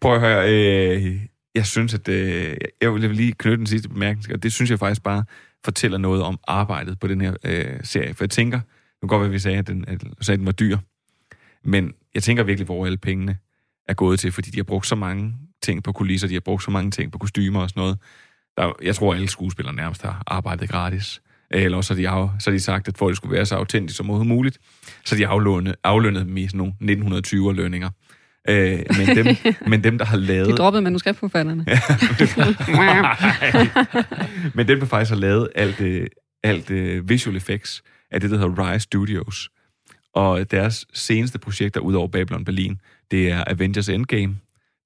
[0.00, 1.20] Prøv at høre, øh,
[1.54, 4.78] jeg synes, at øh, jeg vil lige knytte den sidste bemærkning, og det synes jeg
[4.78, 5.24] faktisk bare
[5.64, 8.14] fortæller noget om arbejdet på den her øh, serie.
[8.14, 10.38] For jeg tænker, nu kan godt være, at vi sagde, at den, at, sagde, at
[10.38, 10.78] den var dyr,
[11.64, 13.36] men jeg tænker virkelig, hvor alle pengene
[13.88, 16.62] er gået til, fordi de har brugt så mange ting på kulisser, de har brugt
[16.62, 17.98] så mange ting på kostymer og sådan noget.
[18.56, 21.20] Der, jeg tror, alle skuespillere nærmest har arbejdet gratis.
[21.50, 23.46] Eller også har de, af, så har de sagt, at for at det skulle være
[23.46, 24.58] så autentisk som overhovedet muligt,
[25.04, 27.90] så de aflønnet, aflønnet dem i sådan nogle 1920'er lønninger.
[28.48, 29.36] Øh, men, dem,
[29.70, 30.48] men dem, der har lavet...
[30.48, 31.64] De droppede manuskriptforfatterne.
[34.54, 36.06] Men dem, der faktisk har lavet alt, øh,
[36.42, 39.50] alt øh, visual effects, er det, der hedder Rise Studios.
[40.14, 44.36] Og deres seneste projekter, ud over Babylon Berlin, det er Avengers Endgame,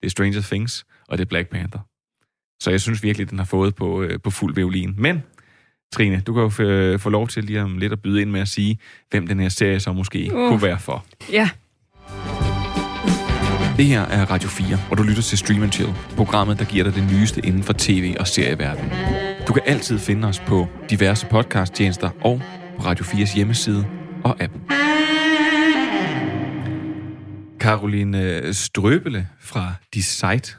[0.01, 1.81] det er Stranger Things, og det er Black Panther.
[2.62, 4.95] Så jeg synes virkelig, den har fået på, øh, på fuld violin.
[4.99, 5.23] Men,
[5.93, 8.41] Trine, du kan jo få, få lov til lige om lidt at byde ind med
[8.41, 8.79] at sige,
[9.11, 10.49] hvem den her serie så måske uh.
[10.49, 11.05] Kunne være for.
[11.33, 11.51] ja,
[13.77, 16.85] Det her er Radio 4, og du lytter til Stream and Chill, programmet, der giver
[16.85, 18.91] dig det nyeste inden for tv- og serieverdenen.
[19.49, 22.43] Du kan altid finde os på diverse podcasttjenester og
[22.77, 23.87] på Radio 4's hjemmeside
[24.29, 24.53] og app.
[27.59, 30.59] Caroline Strøbele fra Die Zeit,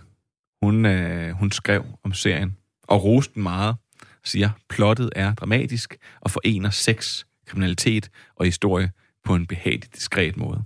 [0.63, 3.75] hun, øh, hun skrev om serien og roste den meget,
[4.23, 8.91] siger, plottet er dramatisk og forener sex, kriminalitet og historie
[9.23, 10.63] på en behagelig, diskret måde.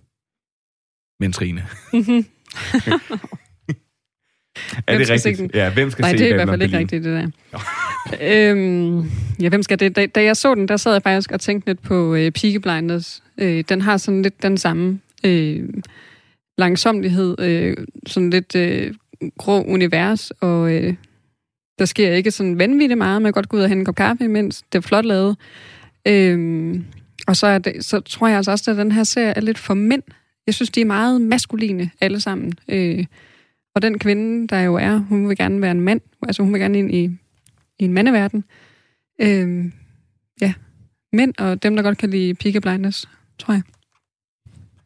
[1.19, 1.67] Men Trine,
[4.87, 5.37] Er det se rigtigt?
[5.39, 5.51] den?
[5.53, 8.51] Ja, hvem skal Nej, se det er i hvert fald ikke rigtigt, det der.
[8.51, 9.11] øhm,
[9.41, 9.95] ja, hvem skal det?
[9.95, 12.55] Da, da jeg så den, der sad jeg faktisk og tænkte lidt på øh, Peaky
[12.55, 13.23] Blinders.
[13.37, 15.69] Øh, den har sådan lidt den samme øh,
[16.57, 18.93] langsomlighed, øh, sådan lidt øh,
[19.37, 20.93] grå univers, og øh,
[21.79, 23.21] der sker ikke sådan vanvittigt meget.
[23.21, 24.63] Man kan godt gå ud og hente en kop kaffe imens.
[24.71, 25.37] Det er flot lavet.
[26.07, 26.85] Øhm,
[27.27, 29.57] og så, er det, så tror jeg altså også, at den her serie er lidt
[29.57, 30.03] for mænd.
[30.47, 32.53] Jeg synes, de er meget maskuline alle sammen.
[32.67, 33.05] Øh,
[33.75, 36.01] og den kvinde, der jo er, hun vil gerne være en mand.
[36.21, 37.03] Altså hun vil gerne ind i,
[37.79, 38.43] i en mandeverden.
[39.21, 39.71] Øh,
[40.41, 40.53] ja,
[41.13, 43.09] mænd og dem, der godt kan lide Peaky Blinders,
[43.39, 43.61] tror jeg.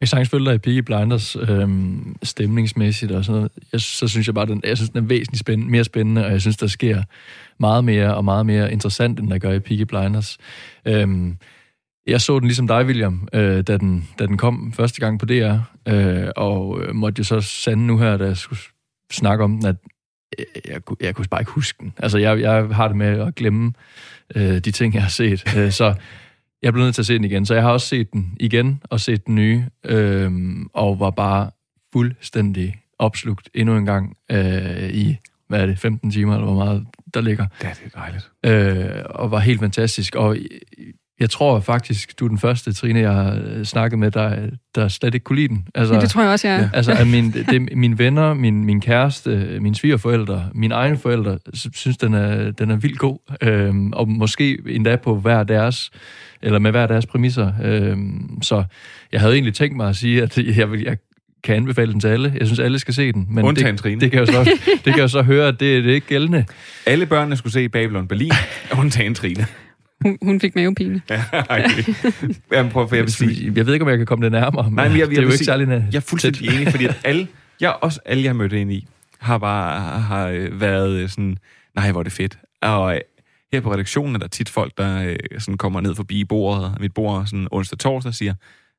[0.00, 3.52] kan sagtens følge dig i Peaky Blinders øhm, stemningsmæssigt og sådan noget.
[3.72, 6.32] Jeg, så synes jeg bare, den, jeg synes, den er væsentligt spændende, mere spændende, og
[6.32, 7.02] jeg synes, der sker
[7.60, 10.38] meget mere og meget mere interessant, end der gør i Peaky Blinders.
[10.84, 11.36] Øhm,
[12.06, 15.26] jeg så den ligesom dig, William, øh, da, den, da den kom første gang på
[15.26, 15.56] DR,
[15.88, 18.60] øh, og øh, måtte jo så sande nu her, da jeg skulle
[19.10, 19.76] snakke om den, at
[20.38, 21.92] øh, jeg, kunne- jeg kunne bare ikke huske den.
[21.96, 23.72] Altså, jeg, jeg har det med at glemme
[24.34, 25.56] øh, de ting, jeg har set.
[25.56, 25.94] Øh, så
[26.62, 27.46] jeg blev nødt til at se den igen.
[27.46, 30.32] Så jeg har også set den igen, og set den nye, øh,
[30.74, 31.50] og var bare
[31.92, 35.16] fuldstændig opslugt endnu en gang øh, i,
[35.48, 38.30] hvad er det, 15 timer, eller hvor meget der ligger Ja, det er dejligt.
[38.98, 40.14] øh, og var helt fantastisk.
[40.14, 40.36] Og
[41.20, 44.36] jeg tror faktisk, du er den første, Trine, jeg har øh, snakket med, der,
[44.74, 45.66] der slet ikke kunne lide den.
[45.74, 46.68] Altså, Ja, det tror jeg også, jeg er.
[46.72, 51.66] Altså, at min, det, mine venner, min, min kæreste, mine svigerforældre, mine egne forældre, sy-
[51.74, 53.18] synes, den er, den er vildt god.
[53.42, 55.90] Øhm, og måske endda på hver deres,
[56.42, 57.52] eller med hver deres præmisser.
[57.64, 58.64] Øhm, så
[59.12, 60.96] jeg havde egentlig tænkt mig at sige, at jeg, vil, jeg
[61.44, 62.32] kan anbefale den til alle.
[62.38, 63.26] Jeg synes, alle skal se den.
[63.30, 64.00] Men Undtagen det, Trine.
[64.00, 65.94] det, kan jeg jo så, det kan jeg jo så høre, at det, det er
[65.94, 66.44] ikke gældende.
[66.86, 68.32] Alle børnene skulle se Babylon Berlin,
[68.80, 69.46] undtagen Trine.
[70.02, 71.02] Hun, hun fik mavepine.
[71.10, 71.24] Ja,
[71.76, 74.32] det- Jamen, prøv, for jeg vil sige, Jeg ved ikke, om jeg kan komme det
[74.32, 76.00] nærmere, men Nej, men jeg, jeg det er jo ikke sige, særlig næ- Jeg er
[76.00, 76.54] fuldstændig tæt.
[76.60, 77.28] enig, fordi at alle,
[77.60, 78.86] jeg, også alle, jeg mødte ind i,
[79.18, 81.38] har bare har øh, været øh, sådan,
[81.74, 82.38] nej, hvor er det fedt.
[82.62, 83.00] Og øh,
[83.52, 86.94] her på redaktionen er der tit folk, der øh, sådan kommer ned forbi bordet, mit
[86.94, 88.34] bord sådan onsdag torsdag og siger,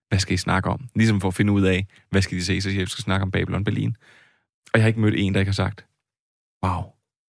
[0.09, 0.79] hvad skal I snakke om?
[0.95, 3.03] Ligesom for at finde ud af, hvad skal de se, så siger jeg, jeg skal
[3.03, 3.95] snakke om Babylon Berlin.
[4.73, 5.85] Og jeg har ikke mødt en, der ikke har sagt,
[6.65, 6.83] wow,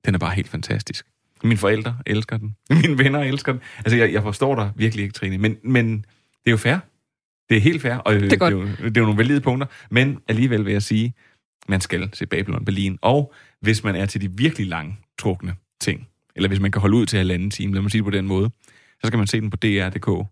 [0.07, 1.07] den er bare helt fantastisk.
[1.45, 2.57] Mine forældre elsker den.
[2.83, 3.61] Mine venner elsker den.
[3.79, 5.39] Altså, jeg, jeg forstår dig virkelig ikke, Trine.
[5.39, 6.77] Men, men det er jo fair.
[7.49, 8.55] Det er helt fair, og det er det, godt.
[8.55, 9.67] er jo, det er jo nogle valide punkter.
[9.91, 11.15] Men alligevel vil jeg sige,
[11.69, 12.99] man skal se Babylon Berlin.
[13.03, 16.97] Og hvis man er til de virkelig lange, trukne ting, eller hvis man kan holde
[16.97, 18.51] ud til halvanden time, lad mig sige det på den måde,
[19.01, 20.27] så skal man se den på dr.dk.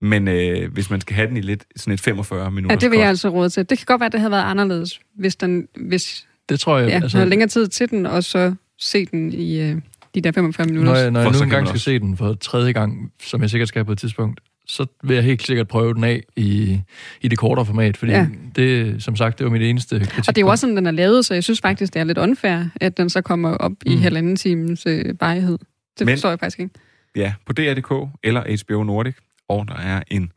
[0.00, 2.90] Men øh, hvis man skal have den i lidt sådan et 45 minutter Ja, det
[2.90, 3.70] vil jeg altså råde til.
[3.70, 6.88] Det kan godt være, at det havde været anderledes, hvis, den, hvis Det tror jeg,
[6.88, 9.76] ja, altså, altså, havde længere tid til den, og så se den i øh,
[10.14, 10.92] de der 45 minutter.
[10.92, 13.50] når jeg, når jeg så nu engang skal se den for tredje gang, som jeg
[13.50, 16.80] sikkert skal på et tidspunkt, så vil jeg helt sikkert prøve den af i,
[17.20, 18.26] i det kortere format, fordi ja.
[18.56, 20.18] Det, som sagt, det var mit eneste kritik.
[20.28, 22.04] Og det er jo også sådan, den er lavet, så jeg synes faktisk, det er
[22.04, 23.92] lidt unfair, at den så kommer op mm.
[23.92, 25.58] i halvanden times øh, varighed.
[25.58, 25.66] Det
[26.00, 26.74] Men- Men, forstår jeg faktisk ikke.
[27.16, 29.14] Ja, på dr.dk eller HBO Nordic.
[29.48, 30.32] Og der er en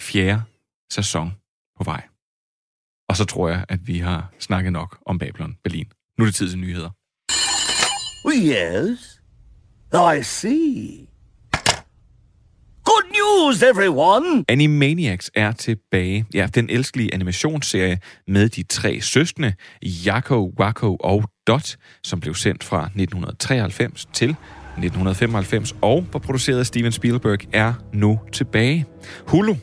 [0.00, 0.42] fjerde
[0.92, 1.32] sæson
[1.78, 2.02] på vej.
[3.08, 5.86] Og så tror jeg, at vi har snakket nok om Babylon Berlin.
[6.18, 6.90] Nu er det tid til nyheder.
[8.36, 9.09] Yes.
[9.92, 11.08] Oh, I see.
[12.84, 14.44] Good news, everyone!
[14.48, 16.26] Animaniacs er tilbage.
[16.34, 22.64] Ja, den elskelige animationsserie med de tre søskende, Jakko, Wakko og Dot, som blev sendt
[22.64, 28.86] fra 1993 til 1995 og var produceret af Steven Spielberg, er nu tilbage.
[29.26, 29.54] Hulu,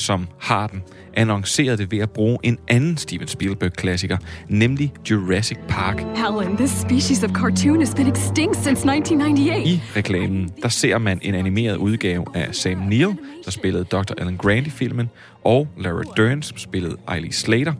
[0.00, 0.82] som har den,
[1.14, 4.16] annoncerede det ved at bruge en anden Steven Spielberg-klassiker,
[4.48, 6.04] nemlig Jurassic Park.
[6.16, 9.68] Helen, this species of cartoon has been extinct since 1998.
[9.68, 14.14] I reklamen, der ser man en animeret udgave af Sam Neill, der spillede Dr.
[14.18, 15.10] Alan Grant i filmen,
[15.44, 17.72] og Laura Dern, som spillede Eiley Slater,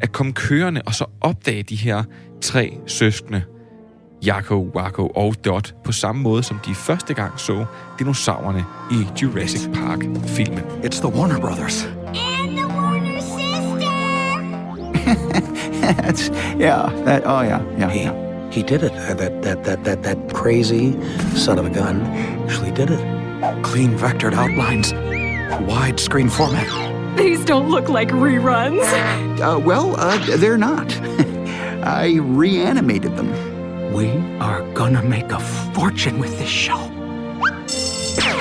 [0.00, 2.02] at komme kørende og så opdage de her
[2.40, 3.42] tre søskende,
[4.26, 7.64] Jakko, Wakko og Dot, på samme måde som de første gang så
[7.98, 10.64] dinosaurerne i Jurassic Park-filmen.
[10.84, 11.84] It's the Warner Brothers.
[12.06, 13.88] And the Warner sister.
[16.02, 16.30] That's
[16.60, 17.04] yeah.
[17.04, 17.90] That oh yeah yeah.
[17.90, 18.08] He
[18.52, 18.92] he did it.
[18.92, 20.94] Uh, That that that that that crazy
[21.36, 22.02] son of a gun
[22.44, 23.00] actually did it.
[23.62, 24.92] Clean vectored outlines,
[25.66, 26.66] widescreen format.
[27.16, 28.86] These don't look like reruns.
[29.40, 30.94] Uh, well, uh, they're not.
[31.82, 33.51] I reanimated them.
[33.92, 34.08] We
[34.40, 35.40] are gonna make a
[35.74, 36.78] fortune with this show.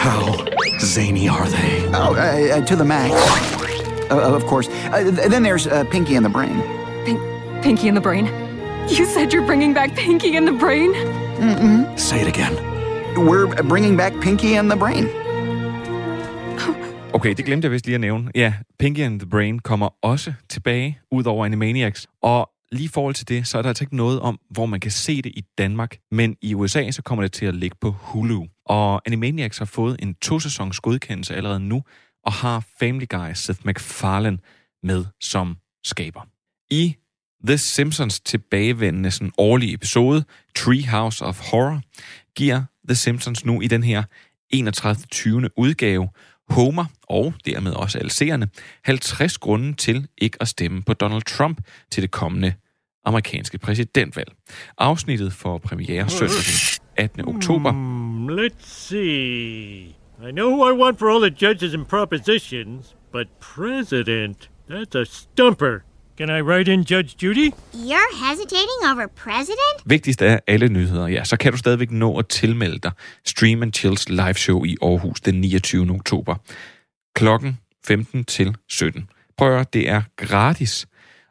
[0.05, 0.45] How
[0.79, 1.87] zany are they?
[1.93, 3.11] Oh, uh, uh, to the max.
[4.11, 4.67] Uh, of course.
[4.69, 6.61] Uh, th- then there's uh, Pinky and the Brain.
[7.05, 7.19] Pink,
[7.63, 8.25] Pinky in the Brain.
[8.87, 10.93] You said you're bringing back Pinky in the Brain?
[11.97, 12.53] Say it again.
[13.27, 15.09] We're bringing back Pinky and the Brain.
[17.13, 18.31] Okay, det glemte jeg vist lige at nævne.
[18.35, 22.07] Ja, Pinky and the Brain kommer også tilbage, ud over Animaniacs.
[22.23, 24.79] Og lige i forhold til det, så er der altså ikke noget om, hvor man
[24.79, 27.91] kan se det i Danmark, men i USA så kommer det til at ligge på
[27.91, 28.45] Hulu.
[28.65, 31.83] Og Animaniacs har fået en to-sæsons godkendelse allerede nu,
[32.25, 34.37] og har Family Guy Seth MacFarlane
[34.83, 36.21] med som skaber.
[36.69, 36.95] I
[37.47, 40.23] The Simpsons tilbagevendende sådan årlige episode,
[40.55, 41.81] Treehouse of Horror,
[42.35, 44.03] giver The Simpsons nu i den her
[44.49, 44.95] 31.
[45.11, 45.49] 20.
[45.57, 46.09] udgave
[46.49, 48.49] Homer, og dermed også alle seerne,
[48.85, 51.61] 50 grunde til ikke at stemme på Donald Trump
[51.91, 52.53] til det kommende
[53.05, 54.31] amerikanske præsidentvalg.
[54.77, 56.35] Afsnittet for premiere søndag
[56.97, 57.35] den 18.
[57.35, 57.71] oktober.
[57.71, 59.95] Hmm, let's see.
[60.27, 65.05] I know who I want for all the judges and propositions, but president, that's a
[65.05, 65.79] stumper.
[66.21, 67.51] Can I write in Judge Judy?
[67.73, 69.75] You're hesitating over president?
[69.85, 72.91] Vigtigst af alle nyheder, ja, så kan du stadigvæk nå at tilmelde dig
[73.25, 75.89] Stream and Chills live show i Aarhus den 29.
[75.89, 76.35] oktober.
[77.15, 79.09] Klokken 15 til 17.
[79.37, 80.87] Prøv at det er gratis.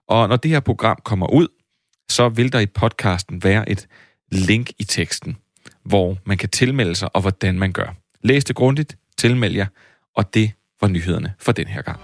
[0.09, 1.49] Og når det her program kommer ud,
[2.09, 3.87] så vil der i podcasten være et
[4.33, 5.37] link i teksten,
[5.85, 7.95] hvor man kan tilmelde sig, og hvordan man gør.
[8.23, 9.67] Læs det grundigt, tilmeld jer,
[10.17, 12.01] og det var nyhederne for den her gang.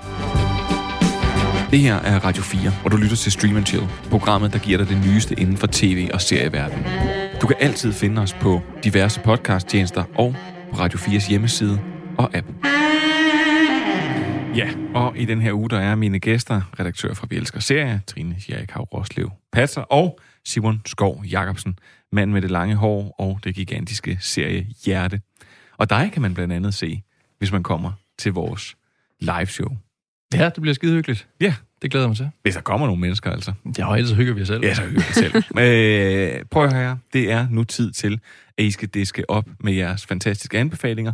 [1.70, 4.78] Det her er Radio 4, hvor du lytter til Stream and Chill, programmet, der giver
[4.78, 6.84] dig det nyeste inden for tv- og serieverdenen.
[7.40, 10.34] Du kan altid finde os på diverse podcasttjenester og
[10.70, 11.80] på Radio 4's hjemmeside
[12.18, 12.46] og app.
[14.56, 18.00] Ja, og i den her uge, der er mine gæster, redaktør fra Vi Elsker Serie,
[18.06, 21.78] Trine Jerikhav Roslev Patser og Simon Skov Jacobsen,
[22.12, 25.20] mand med det lange hår og det gigantiske serie Hjerte.
[25.78, 27.02] Og dig kan man blandt andet se,
[27.38, 28.76] hvis man kommer til vores
[29.20, 29.68] live show.
[30.34, 31.26] Ja, det bliver skide hyggeligt.
[31.40, 32.30] Ja, Det glæder jeg mig til.
[32.42, 33.52] hvis der kommer nogle mennesker altså.
[33.78, 34.64] Ja, og ellers hygger vi os selv.
[34.64, 35.34] Ja, så hygger vi selv.
[36.38, 36.96] øh, prøv at høre her.
[37.12, 38.20] Det er nu tid til,
[38.58, 41.12] at I skal diske op med jeres fantastiske anbefalinger.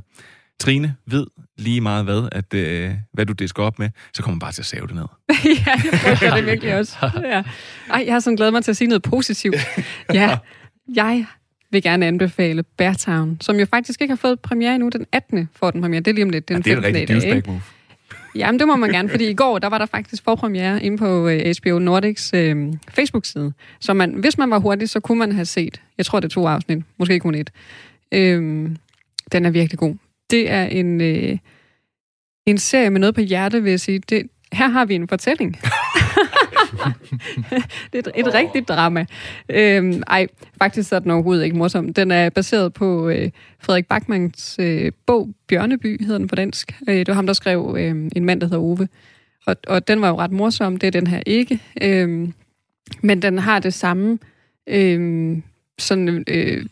[0.60, 1.26] Trine ved
[1.58, 4.62] lige meget hvad, at, øh, hvad du disker op med, så kommer man bare til
[4.62, 5.02] at save det ned.
[5.44, 6.96] ja, jeg frygter det virkelig også.
[7.24, 7.42] Ja.
[7.90, 9.56] Ej, jeg har sådan glædet mig til at sige noget positivt.
[10.14, 10.38] Ja,
[10.94, 11.26] jeg
[11.70, 14.88] vil gerne anbefale Beartown, som jo faktisk ikke har fået premiere endnu.
[14.88, 15.48] Den 18.
[15.56, 16.00] får den premiere.
[16.02, 16.48] Det er lige om lidt.
[16.48, 16.96] Den Ja, det er 15.
[17.16, 17.60] rigtig dag, move.
[18.34, 21.28] Jamen, det må man gerne, fordi i går, der var der faktisk forpremiere inde på
[21.28, 23.52] øh, HBO Nordics øh, Facebook-side.
[23.80, 26.32] Så man, hvis man var hurtig, så kunne man have set, jeg tror, det er
[26.32, 27.50] to afsnit, måske kun et.
[28.12, 28.70] Øh,
[29.32, 29.94] den er virkelig god.
[30.30, 31.38] Det er en, øh,
[32.46, 33.98] en serie med noget på hjerte, vil jeg sige.
[33.98, 34.22] Det,
[34.52, 35.56] her har vi en fortælling.
[37.92, 39.06] det er et, et rigtigt drama.
[39.48, 40.26] Øhm, ej,
[40.58, 41.94] faktisk så er den overhovedet ikke morsom.
[41.94, 43.30] Den er baseret på øh,
[43.60, 46.80] Frederik Bachmanns øh, bog Bjørneby, hedder den på dansk.
[46.88, 48.88] Øh, det var ham, der skrev øh, En mand, der hedder Ove.
[49.46, 51.60] Og, og den var jo ret morsom, det er den her ikke.
[51.82, 52.32] Øhm,
[53.02, 54.18] men den har det samme
[54.66, 55.36] øh,
[55.78, 56.66] sådan, øh,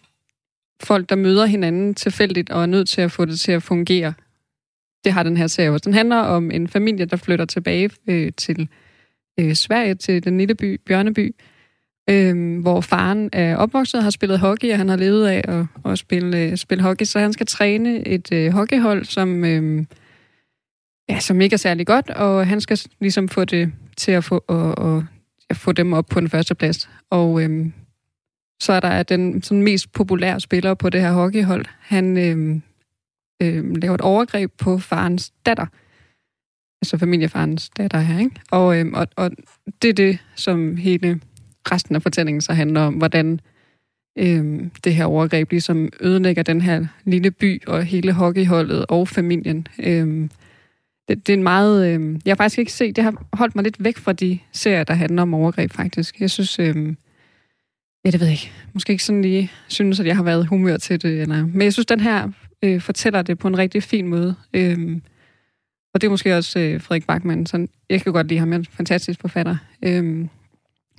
[0.83, 4.13] folk, der møder hinanden tilfældigt og er nødt til at få det til at fungere.
[5.05, 5.85] Det har den her serie også.
[5.85, 8.69] Den handler om en familie, der flytter tilbage øh, til
[9.41, 11.35] øh, Sverige, til den lille by, Bjørneby,
[12.11, 15.93] øh, hvor faren er opvokset og har spillet hockey, og han har levet af at,
[15.93, 19.85] at spille, øh, spille hockey, så han skal træne et øh, hockeyhold, som, øh,
[21.09, 24.45] ja, som ikke er særlig godt, og han skal ligesom få det til at få,
[24.49, 25.05] og, og,
[25.51, 26.91] at få dem op på den første plads.
[27.11, 27.67] Og øh,
[28.61, 31.65] så er der den sådan, mest populære spiller på det her hockeyhold.
[31.81, 32.61] Han øh,
[33.43, 35.67] øh, laver et overgreb på farens datter.
[36.83, 38.41] Altså familiefarens datter her, ikke?
[38.51, 39.31] Og, øhm, og, og
[39.83, 41.21] det er det, som hele
[41.73, 43.41] resten af fortællingen så handler om, hvordan
[44.19, 49.67] øhm, det her overgreb ligesom ødelægger den her lille by og hele hockeyholdet og familien.
[49.79, 50.31] Øhm,
[51.09, 51.95] det, det er en meget...
[51.95, 52.97] Øhm, jeg har faktisk ikke set...
[52.97, 56.21] Det har holdt mig lidt væk fra de serier, der handler om overgreb, faktisk.
[56.21, 56.59] Jeg synes...
[56.59, 56.97] Øhm,
[58.05, 58.53] ja, det ved jeg ikke.
[58.73, 61.21] Måske ikke sådan lige synes, at jeg har været humør til det.
[61.21, 62.29] Eller, men jeg synes, den her
[62.63, 64.35] øh, fortæller det på en rigtig fin måde.
[64.55, 65.03] Øhm,
[65.95, 67.47] og det er måske også øh, Frederik Bachmann.
[67.47, 69.57] Sådan, jeg kan godt lide ham, han er en fantastisk forfatter.
[69.83, 70.29] Øhm,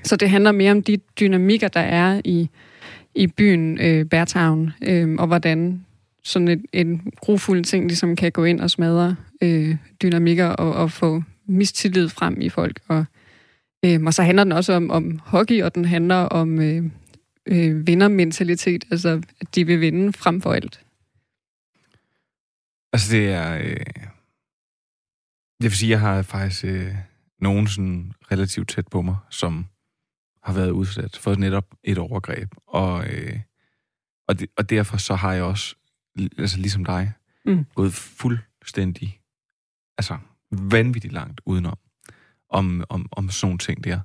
[0.04, 2.50] så det handler mere om de dynamikker, der er i,
[3.16, 5.86] i byen øh, Bærtown, øh, og hvordan
[6.24, 10.92] sådan et, en grufuld ting ligesom kan gå ind og smadre øh, dynamikker og, og
[10.92, 12.80] få mistillid frem i folk.
[12.88, 13.06] Og,
[13.86, 16.84] øh, og så handler den også om, om hockey, og den handler om øh,
[17.46, 20.80] øh, vindermentalitet, altså at de vil vinde frem for alt.
[22.94, 23.58] Altså, det er...
[23.58, 24.11] Øh...
[25.62, 26.95] Jeg vil sige, jeg har faktisk øh,
[27.39, 29.66] nogen sådan relativt tæt på mig, som
[30.43, 32.49] har været udsat for netop et overgreb.
[32.68, 33.39] Og, øh,
[34.28, 35.76] og, det, og derfor så har jeg også,
[36.38, 37.14] altså ligesom dig,
[37.45, 37.66] Mm.
[37.76, 39.22] gået fuldstændig,
[39.97, 40.18] altså
[40.51, 41.78] vanvittigt langt udenom
[42.49, 43.99] om, om, om sådan nogle ting der.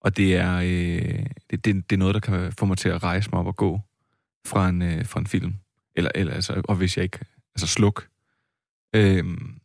[0.00, 3.02] Og det er, øh, det, det, det er noget, der kan få mig til at
[3.02, 3.80] rejse mig op og gå
[4.46, 5.54] fra en, øh, fra en film.
[5.96, 7.18] Eller, eller altså, og hvis jeg ikke,
[7.54, 8.08] altså sluk.
[8.94, 9.60] Øhm,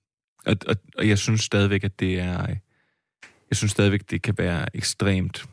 [0.45, 2.47] og, og, og jeg synes stadigvæk, at det er,
[3.49, 5.45] jeg synes stadigvæk, det kan være ekstremt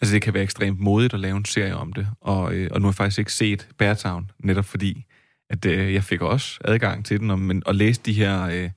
[0.00, 2.80] Altså, det kan være ekstremt modigt at lave en serie om det, og, øh, og
[2.80, 5.04] nu har jeg faktisk ikke set Beartown, netop fordi,
[5.50, 8.70] at øh, jeg fik også adgang til den, og, men, og læste de her, øh,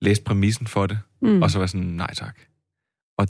[0.00, 1.42] læste præmissen for det, Mm.
[1.42, 2.40] og så var sådan, nej tak.
[3.18, 3.28] Og,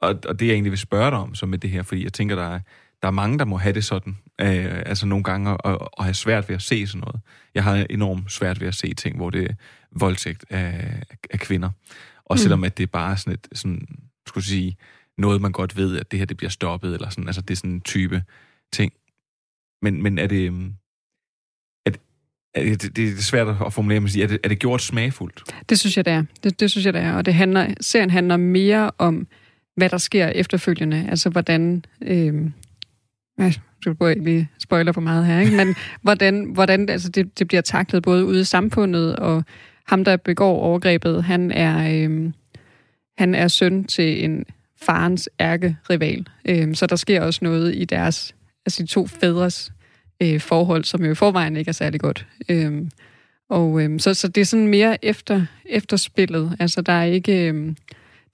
[0.00, 2.12] og, og det jeg egentlig vil spørge dig om, så med det her, fordi jeg
[2.12, 2.60] tænker, der er,
[3.04, 6.14] der er mange, der må have det sådan, øh, altså nogle gange, og, og have
[6.14, 7.20] svært ved at se sådan noget.
[7.54, 9.54] Jeg har enormt svært ved at se ting, hvor det er
[9.92, 11.70] voldtægt af, af kvinder.
[12.24, 12.38] Og Mm.
[12.38, 13.86] selvom at det er bare sådan et, sådan,
[14.26, 14.76] skulle sige,
[15.18, 17.56] noget, man godt ved, at det her, det bliver stoppet, eller sådan, altså det er
[17.56, 18.22] sådan en type
[18.72, 18.92] ting.
[19.82, 20.74] Men, men er det, øhm,
[21.86, 25.42] det, det, det er svært at formulere, men er det, er det gjort smagfuldt?
[25.68, 26.24] Det synes jeg, det er.
[26.44, 27.12] Det, det synes jeg, det er.
[27.12, 29.26] Og det handler, serien handler mere om,
[29.76, 31.06] hvad der sker efterfølgende.
[31.10, 31.84] Altså, hvordan...
[32.02, 32.50] Øh,
[33.38, 35.56] jeg skal bare ikke lige spoiler for meget her, ikke?
[35.56, 39.44] men hvordan, hvordan altså det, det bliver taklet både ude i samfundet, og
[39.86, 42.32] ham, der begår overgrebet, han er, øh,
[43.18, 44.44] han er søn til en
[44.82, 46.28] farens ærkerival.
[46.44, 48.34] Øh, så der sker også noget i deres,
[48.66, 49.72] altså de to fædres
[50.22, 52.26] øh, forhold, som jo i forvejen ikke er særlig godt.
[52.48, 52.82] Øh,
[53.48, 56.56] og øhm, så, så det er sådan mere efter, efterspillet.
[56.60, 57.48] Altså, der er ikke...
[57.48, 57.76] Øhm,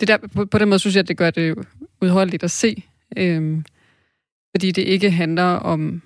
[0.01, 1.55] det der, på, på den måde synes jeg, at det gør det
[2.01, 2.82] udholdeligt at se.
[3.16, 3.64] Øhm,
[4.57, 6.03] fordi det ikke handler om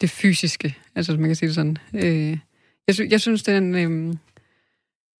[0.00, 0.76] det fysiske.
[0.94, 1.76] Altså, man kan sige det sådan.
[1.94, 2.38] Øh,
[2.86, 4.16] jeg, sy- jeg synes, det er en, øh,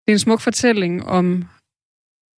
[0.06, 1.44] det er en smuk fortælling om,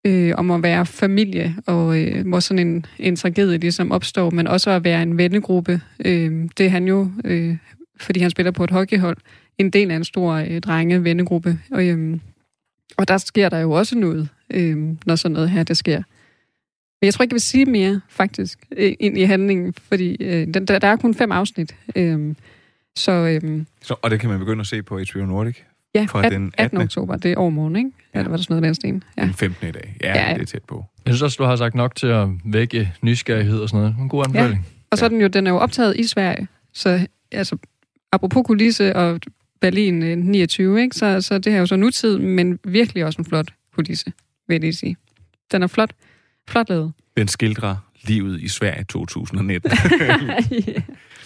[0.07, 4.47] øh, om at være familie, og øh, hvor sådan en, en tragedie ligesom opstår, men
[4.47, 5.81] også at være en vennegruppe.
[6.05, 7.57] Øh, det er han jo, øh,
[8.01, 9.17] fordi han spiller på et hockeyhold,
[9.59, 11.59] en del af en stor øh, drenge-vennegruppe.
[11.71, 12.19] Og, øh,
[12.97, 16.03] og der sker der jo også noget, øh, når sådan noget her, det sker.
[17.03, 20.67] Jeg tror ikke, jeg vil sige mere, faktisk, øh, ind i handlingen, fordi øh, den,
[20.67, 21.77] der, der er kun fem afsnit.
[21.97, 22.37] Øhm,
[22.97, 25.57] så øhm, Så, og det kan man begynde at se på HBO Nordic
[25.95, 26.65] ja, fra 18, den 18.
[26.65, 26.81] 18.
[26.81, 27.91] oktober, det er overmorgen, ikke?
[28.15, 28.19] Ja.
[28.19, 29.05] Eller var der sådan noget den sten?
[29.19, 29.23] Ja.
[29.23, 29.69] den 15.
[29.69, 29.97] i dag.
[30.03, 30.35] Ja, Ja, ja, ja.
[30.35, 30.85] det er tæt på.
[31.07, 33.97] Jeg synes også, du har sagt nok til at vække nysgerrighed og sådan noget.
[34.01, 34.67] En god anbefaling.
[34.91, 37.57] Og så er den jo, den er jo optaget i Sverige, så altså,
[38.13, 39.21] apropos kulisse og
[39.61, 40.97] Berlin øh, 29, ikke?
[40.97, 44.13] Så, så det her er jo så nutid, men virkelig også en flot kulisse,
[44.49, 44.97] vil jeg lige sige.
[45.53, 45.91] Den er flot,
[46.49, 46.93] flot lavet.
[47.17, 49.71] Den skildrer livet i Sverige 2019.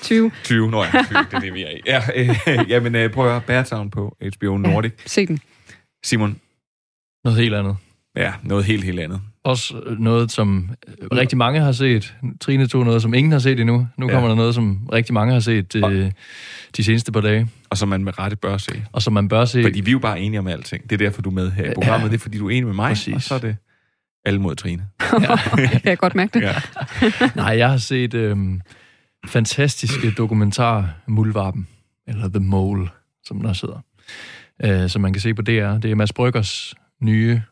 [0.02, 0.30] 20.
[0.44, 1.80] 20, nå ja, 20, det er det, vi er i.
[1.86, 4.92] Ja, øh, jamen, øh, prøv at høre på HBO Nordic.
[5.06, 5.38] Se den.
[6.04, 6.36] Simon,
[7.24, 7.76] Noget helt andet.
[8.16, 9.20] ja, noget helt, helt andet.
[9.44, 12.14] Også øh, noget, som øh, rigtig mange har set.
[12.40, 13.86] Trine tog noget, som ingen har set endnu.
[13.96, 14.12] Nu Ja.
[14.12, 16.10] kommer der noget, som rigtig mange har set øh,
[16.76, 17.48] de seneste par dage.
[17.70, 18.84] Og som man med rette bør se.
[18.92, 19.62] Og som man bør se.
[19.62, 20.82] Fordi vi er jo bare enige om alting.
[20.82, 22.04] Det er derfor, du er med her i programmet.
[22.06, 22.08] Ja.
[22.10, 23.14] Det er, fordi du er enig med mig, Præcis.
[23.14, 23.56] og så er det
[24.24, 24.88] alle mod Trine.
[25.72, 26.42] kan jeg godt mærke det.
[26.42, 26.54] Ja.
[27.42, 28.36] Nej, jeg har set øh,
[29.26, 31.68] fantastiske dokumentar Muldvarpen,
[32.06, 32.88] eller The Mole,
[33.24, 35.78] som den også hedder, øh, som man kan se på DR.
[35.78, 37.42] Det er Mads Bryggers nye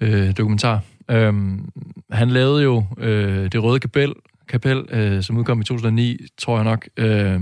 [0.00, 0.80] øh, dokumentar.
[1.10, 1.68] Øhm,
[2.10, 4.12] han lavede jo øh, Det Røde Kapel,
[4.48, 7.40] kapel øh, som udkom i 2009, tror jeg nok, øh,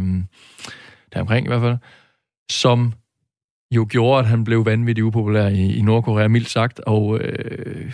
[1.13, 1.77] der omkring i hvert fald,
[2.51, 2.93] som
[3.71, 7.93] jo gjorde, at han blev vanvittigt upopulær i, i Nordkorea, mildt sagt, og øh,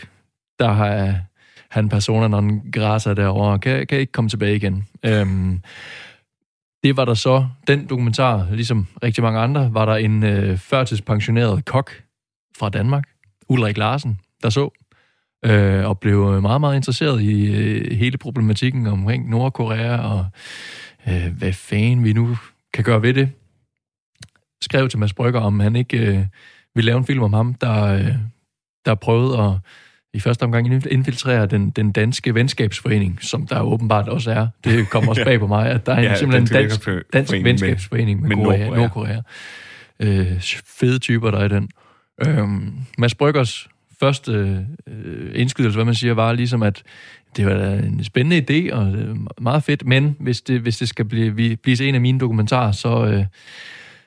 [0.59, 1.21] der har
[1.69, 4.87] han persona non grata derovre, kan, kan ikke komme tilbage igen.
[5.05, 5.63] Øhm,
[6.83, 11.65] det var der så, den dokumentar, ligesom rigtig mange andre, var der en øh, førtidspensioneret
[11.65, 11.91] kok
[12.59, 13.05] fra Danmark,
[13.49, 14.71] Ulrik Larsen, der så,
[15.45, 20.27] øh, og blev meget, meget interesseret i øh, hele problematikken omkring Nordkorea, og
[21.09, 22.37] øh, hvad fanden vi nu
[22.75, 23.31] kan gøre ved det.
[24.63, 26.25] Skrev til Mads Brygger, om han ikke øh,
[26.75, 28.15] ville lave en film om ham, der, øh,
[28.85, 29.53] der prøvede at
[30.15, 34.49] i første omgang infiltrere den, den danske venskabsforening, som der åbenbart også er.
[34.65, 37.43] Det kommer også bag på mig, at der er Ja, simpelthen en Dansk dansk, med-
[37.43, 39.15] venskabsforening med, med Korea, Nordkorea.
[40.01, 40.31] Nordkorea.
[40.33, 40.41] Øh,
[40.79, 41.69] fede typer, der er i den.
[42.27, 43.69] Øhm, Mads Bryggers
[44.01, 44.33] første
[44.87, 46.83] øh, indskydelse, hvad man siger, var ligesom, at
[47.37, 48.37] det var en spændende
[48.69, 51.89] idé, og øh, meget fedt, men hvis det, hvis det skal blive, vi- blive til
[51.89, 53.25] en af mine dokumentarer, så, øh,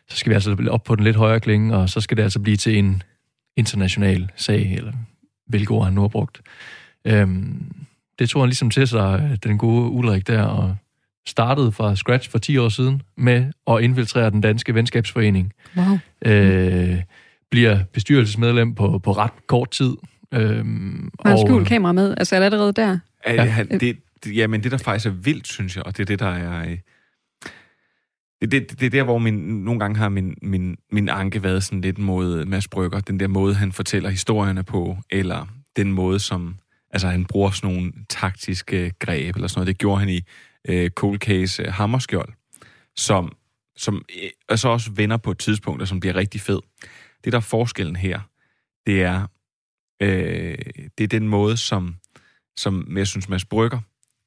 [0.09, 2.39] så skal vi altså op på den lidt højere klinge, og så skal det altså
[2.39, 3.03] blive til en
[3.57, 4.91] international sag, eller
[5.47, 6.41] hvilket ord han nu har brugt.
[7.05, 7.71] Øhm,
[8.19, 10.75] det tog han ligesom til sig, øh, den gode Ulrik der, og
[11.27, 15.53] startede fra scratch for 10 år siden med at infiltrere den danske venskabsforening.
[15.77, 15.97] Wow.
[16.25, 17.01] Øh,
[17.51, 19.93] bliver bestyrelsesmedlem på, på ret kort tid.
[20.33, 22.15] Øhm, Har han skjult kamera med?
[22.17, 22.99] Altså er det allerede der?
[23.27, 23.43] Ja.
[23.43, 26.19] Han, det, det, jamen, det der faktisk er vildt, synes jeg, og det er det,
[26.19, 26.69] der er...
[26.69, 26.77] øh,
[28.41, 31.63] det, det, det er der, hvor min, nogle gange har min, min, min anke været
[31.63, 32.99] sådan lidt mod Mads Brygger.
[32.99, 36.55] Den der måde, han fortæller historierne på, eller den måde, som...
[36.93, 39.67] Altså, han bruger sådan nogle taktiske greb, eller sådan noget.
[39.67, 40.21] Det gjorde han i
[40.67, 42.33] øh, Cold Case øh, Hammerskjold,
[42.95, 43.35] som,
[43.75, 46.59] som øh, og så også vender på et tidspunkt, og som bliver rigtig fed.
[47.23, 48.19] Det, der er forskellen her,
[48.87, 49.27] det er,
[50.01, 50.57] øh,
[50.97, 51.95] det er den måde, som,
[52.57, 53.79] som jeg synes, Mads Brygger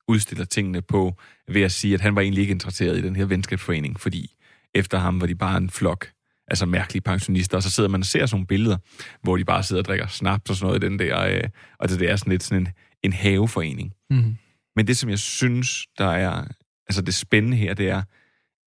[0.09, 1.15] udstiller tingene på
[1.49, 4.35] ved at sige, at han var egentlig ikke interesseret i den her venskabsforening, fordi
[4.75, 6.11] efter ham var de bare en flok
[6.49, 8.77] altså mærkelige pensionister, og så sidder man og ser sådan nogle billeder,
[9.23, 11.43] hvor de bare sidder og drikker snaps og sådan noget i den der, øh,
[11.79, 12.69] og det, er sådan lidt sådan en,
[13.03, 13.93] en haveforening.
[14.11, 14.37] Mm.
[14.77, 16.45] Men det, som jeg synes, der er
[16.89, 18.03] altså det spændende her, det er,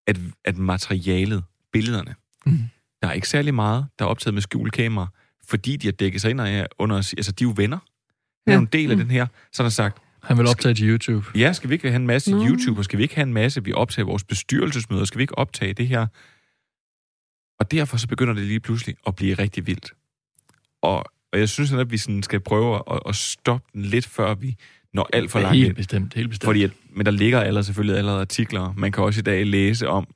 [0.07, 2.15] at, at materialet, billederne,
[2.45, 2.59] Mm.
[3.01, 5.07] der er ikke særlig meget, der er optaget med skjulkamera,
[5.47, 6.41] fordi de har dækket sig ind
[6.79, 7.77] under, altså de er jo venner.
[8.47, 10.89] Han er jo en del af den her, så har sagt, Han vil optage til
[10.89, 11.25] YouTube.
[11.35, 12.47] ja, skal vi ikke have en masse Nå.
[12.47, 15.37] YouTube, og skal vi ikke have en masse, vi optager vores bestyrelsesmøder, skal vi ikke
[15.37, 16.07] optage det her?
[17.59, 19.93] Og derfor så begynder det lige pludselig at blive rigtig vildt.
[20.81, 20.97] Og,
[21.33, 24.55] og jeg synes at vi sådan skal prøve at, at stoppe den lidt, før vi
[24.93, 26.47] når alt for langt Helt bestemt, helt bestemt.
[26.47, 28.73] Fordi at, men der ligger allerede selvfølgelig allerede artikler.
[28.77, 30.07] Man kan også i dag læse om,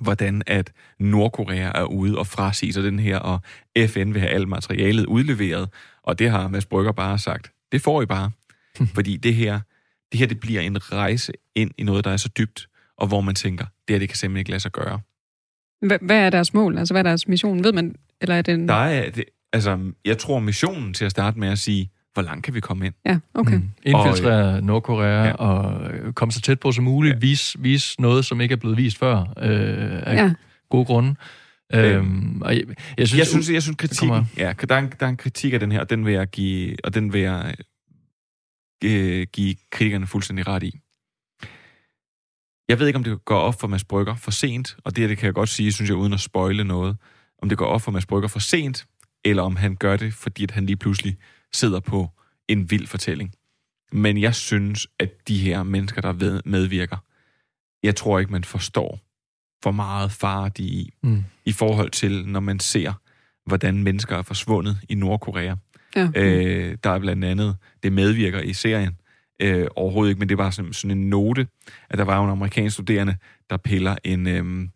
[0.00, 3.40] hvordan at Nordkorea er ude og frasige sig den her, og
[3.86, 5.68] FN vil have alt materialet udleveret.
[6.02, 7.52] Og det har Mads Brygger bare sagt.
[7.72, 8.30] Det får I bare.
[8.94, 9.60] Fordi det her,
[10.12, 13.20] det her det bliver en rejse ind i noget, der er så dybt, og hvor
[13.20, 15.00] man tænker, det her det kan simpelthen ikke lade sig gøre.
[15.86, 16.78] Hvad, hvad er deres mål?
[16.78, 17.64] Altså, hvad er deres mission?
[17.64, 18.68] Ved man, eller er det en...
[18.68, 22.44] Der er, det, altså, jeg tror missionen til at starte med at sige, hvor langt
[22.44, 22.94] kan vi komme ind?
[23.06, 23.56] Ja, okay.
[23.56, 23.70] Mm.
[23.82, 25.32] Infiltrere Nordkorea ja.
[25.32, 27.14] og øh, komme så tæt på som muligt.
[27.14, 27.18] Ja.
[27.18, 30.22] Vise, vise noget, som ikke er blevet vist før, øh, af Ja.
[30.22, 30.32] ja.
[30.70, 31.14] gode grunde.
[31.74, 32.64] Øhm, og jeg,
[32.98, 35.16] jeg synes, jeg synes, jeg synes kritikken, kommer- ja, der er, en, der er en
[35.16, 37.54] kritik af den her, og den vil jeg give, og den vil jeg
[38.84, 40.80] øh, give kritikerne fuldstændig ret i.
[42.68, 45.18] Jeg ved ikke, om det går op for Mads Brygger for sent, og det det
[45.18, 46.96] kan jeg godt sige, synes jeg, uden at spoile noget,
[47.42, 48.86] om det går op for Mads Brygger for sent,
[49.24, 51.16] eller om han gør det, fordi at han lige pludselig
[51.52, 52.10] sidder på
[52.48, 53.34] en vild fortælling.
[53.92, 56.96] Men jeg synes, at de her mennesker, der medvirker,
[57.82, 59.00] jeg tror ikke, man forstår,
[59.62, 61.24] hvor meget fare de er i, Mm.
[61.44, 62.92] i forhold til, når man ser,
[63.46, 65.54] hvordan mennesker er forsvundet i Nordkorea.
[65.96, 66.08] Ja.
[66.16, 68.96] Øh, der er blandt andet, det medvirker i serien,
[69.42, 71.46] øh, overhovedet ikke, men det var sådan, sådan en note,
[71.90, 73.16] at der var en amerikansk studerende,
[73.50, 74.68] der piller en, øh,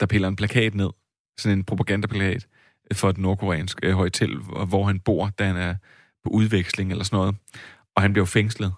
[0.00, 0.90] der piller en plakat ned,
[1.38, 2.46] sådan en propagandaplakat
[2.92, 4.36] for et nordkoreansk øh, hotel,
[4.68, 5.74] hvor han bor, da han er
[6.24, 7.36] på udveksling eller sådan noget.
[7.96, 8.72] Og han bliver fængslet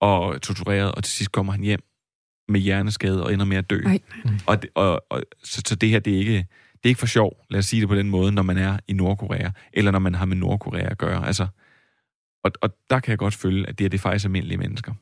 [0.00, 1.80] og tortureret, og til sidst kommer han hjem
[2.48, 3.80] med hjerneskade og ender med at dø.
[3.86, 3.98] Ej.
[4.46, 6.46] Og, det, og, og så, så det her, det er ikke
[6.82, 8.78] det er ikke for sjov, lad os sige det på den måde, når man er
[8.88, 11.26] i Nordkorea, eller når man har med Nordkorea at gøre.
[11.26, 11.46] Altså,
[12.44, 14.92] og, og der kan jeg godt føle, at det, her, det er faktisk almindelige mennesker.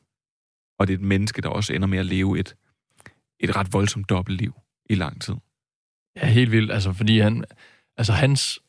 [0.79, 2.55] Og det er et menneske, der også ender med at leve et,
[3.39, 4.53] et ret voldsomt dobbeltliv
[4.89, 5.33] i lang tid.
[6.15, 6.71] Ja, helt vildt.
[6.71, 7.43] Altså, fordi han,
[7.97, 8.59] altså, hans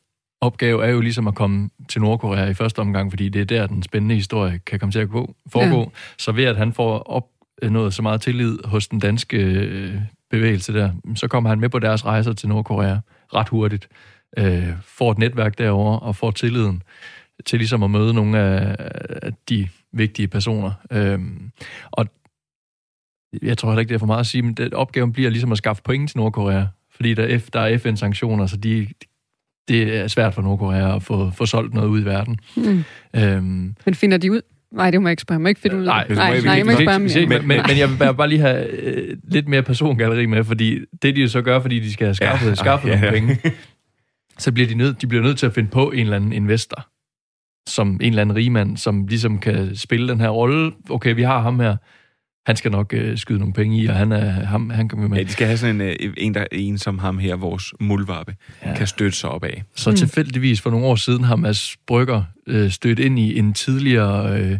[0.41, 3.67] opgave er jo ligesom at komme til Nordkorea i første omgang, fordi det er der,
[3.67, 5.79] den spændende historie kan komme til at gå, foregå.
[5.79, 5.89] Ja.
[6.17, 10.01] Så ved at han får opnået så meget tillid hos den danske øh,
[10.37, 12.97] bevægelse der, så kommer han med på deres rejser til Nordkorea
[13.33, 13.89] ret hurtigt.
[14.37, 16.83] Øh, får et netværk derovre og får tilliden
[17.45, 18.75] til ligesom at møde nogle af,
[19.21, 20.71] af de vigtige personer.
[20.91, 21.19] Øh,
[21.91, 22.07] og
[23.41, 25.51] jeg tror heller ikke, det er for meget at sige, men det, opgaven bliver ligesom
[25.51, 26.65] at skaffe point til Nordkorea,
[26.95, 28.87] fordi der er, F, der er FN-sanktioner, så de,
[29.67, 32.39] det er svært for Nordkorea at få, få solgt noget ud i verden.
[32.57, 32.83] Mm.
[33.15, 34.41] Øhm, Men finder de ud?
[34.73, 35.35] Nej, det må jeg ikke spørge.
[35.35, 36.17] Jeg må ikke finde ud af nej, det.
[36.17, 37.39] nej, nej, jeg må ikke spørge mere.
[37.39, 41.15] men, men, men jeg vil bare, lige have øh, lidt mere persongalleri med, fordi det
[41.15, 43.39] de jo så gør, fordi de skal have skaffet, Ja, skaffet ja, nogle penge,
[44.43, 46.87] så bliver de nødt, de bliver nødt til at finde på en eller anden investor,
[47.69, 50.71] som en eller anden rigmand, som ligesom kan spille den her rolle.
[50.89, 51.77] Okay, vi har ham her,
[52.45, 55.17] han skal nok øh, skyde nogle penge i, og han, er, ham, han kommer med.
[55.17, 58.35] Ja, de skal have sådan en, øh, en, der, en som ham her, vores mulvarpe,
[58.65, 58.75] ja.
[58.75, 59.63] kan støtte sig op af.
[59.75, 59.95] Så mm.
[59.95, 64.59] tilfældigvis for nogle år siden har Mads Brygger øh, stødt ind i en tidligere øh,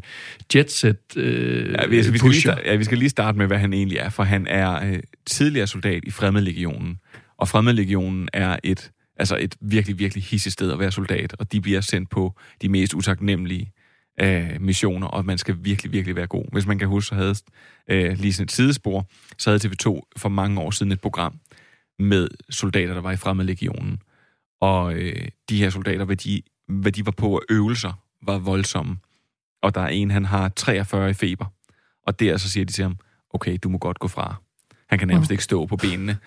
[0.55, 2.55] jetset øh, Ja, vi, vi, skal lige pusher.
[2.65, 5.67] ja, vi skal lige starte med, hvad han egentlig er, for han er øh, tidligere
[5.67, 6.97] soldat i Fremmedlegionen,
[7.37, 11.61] og Fremmedlegionen er et, altså et virkelig, virkelig hissigt sted at være soldat, og de
[11.61, 13.71] bliver sendt på de mest utaknemmelige
[14.21, 16.45] øh, missioner, og man skal virkelig, virkelig være god.
[16.51, 17.35] Hvis man kan huske, så havde
[17.89, 19.05] øh, lige sådan et sidespor,
[19.37, 21.39] så havde TV2 for mange år siden et program
[21.99, 23.99] med soldater, der var i Fremmedlegionen,
[24.61, 28.97] og øh, de her soldater, hvad de, hvad de var på af øvelser, var voldsomme.
[29.61, 31.45] Og der er en, han har 43 i feber,
[32.07, 32.97] og der så siger de til ham,
[33.29, 34.35] okay, du må godt gå fra.
[34.89, 36.17] Han kan nærmest ikke stå på benene.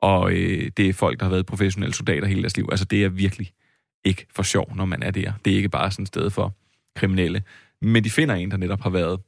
[0.00, 2.68] Og øh, det er folk, der har været professionelle soldater hele deres liv.
[2.70, 3.52] Altså, det er virkelig
[4.04, 5.32] ikke for sjov, når man er der.
[5.44, 6.54] Det er ikke bare sådan et sted for
[6.96, 7.42] kriminelle.
[7.82, 9.20] Men de finder en, der netop har været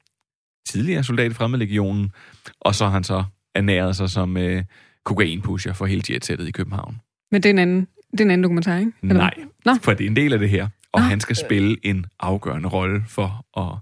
[0.69, 2.12] tidligere soldat i Fremmedlegionen,
[2.61, 4.64] og så har han så ernæret sig som øh,
[5.05, 7.01] kokainpusher for hele jetsættet i København.
[7.33, 8.93] Men det er en anden, det er en anden dokumentar, ikke?
[9.03, 9.35] Eller Nej?
[9.64, 9.75] Nå.
[9.83, 10.69] for det er en del af det her.
[10.93, 11.07] Og Nå.
[11.07, 13.79] han skal spille en afgørende rolle for at,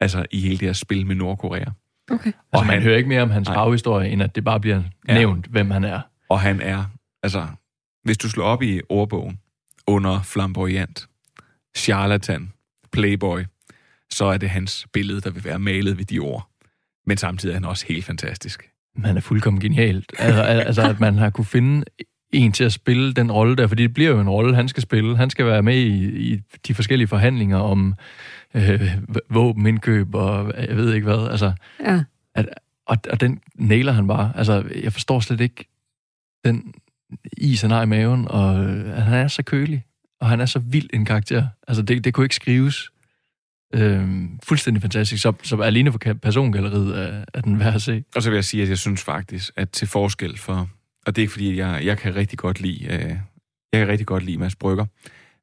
[0.00, 1.64] altså i hele det her spil med Nordkorea.
[2.10, 2.32] Okay.
[2.52, 3.56] Og man han- hører ikke mere om hans Nej.
[3.56, 5.14] baghistorie, end at det bare bliver Ja.
[5.14, 6.00] nævnt, hvem han er.
[6.28, 6.84] Og han er,
[7.22, 7.46] altså,
[8.04, 9.38] hvis du slår op i ordbogen
[9.86, 11.08] under flamboyant,
[11.76, 12.52] charlatan,
[12.92, 13.40] playboy,
[14.10, 16.48] så er det hans billede, der vil være malet ved de ord.
[17.06, 18.70] Men samtidig er han også helt fantastisk.
[18.96, 20.12] Man er fuldkommen genialt.
[20.18, 21.84] Altså, al- altså, at man har kunne finde
[22.32, 24.82] en til at spille den rolle der, fordi det bliver jo en rolle, han skal
[24.82, 25.16] spille.
[25.16, 27.94] Han skal være med i, i de forskellige forhandlinger om
[28.54, 28.94] øh,
[29.30, 31.28] våbenindkøb og jeg ved ikke hvad.
[31.30, 32.02] Altså, Ja.
[32.34, 32.48] at,
[32.86, 34.32] og, og den nailer han bare.
[34.36, 35.68] Altså, jeg forstår slet ikke
[36.44, 36.74] den
[37.36, 39.84] is, han har i maven, og øh, han er så kølig,
[40.20, 41.48] og han er så vild en karakter.
[41.68, 42.90] Altså, det, det kunne ikke skrives
[43.74, 45.22] øhm, fuldstændig fantastisk.
[45.22, 48.04] Så, så alene for persongalleriet er, er den værd at se.
[48.16, 50.70] Og så vil jeg sige, at jeg synes faktisk, at til forskel for...
[51.06, 52.84] Og det er ikke fordi, at jeg, jeg kan rigtig godt lide...
[52.84, 53.16] Øh,
[53.72, 54.86] jeg kan rigtig godt lide Mads Brygger.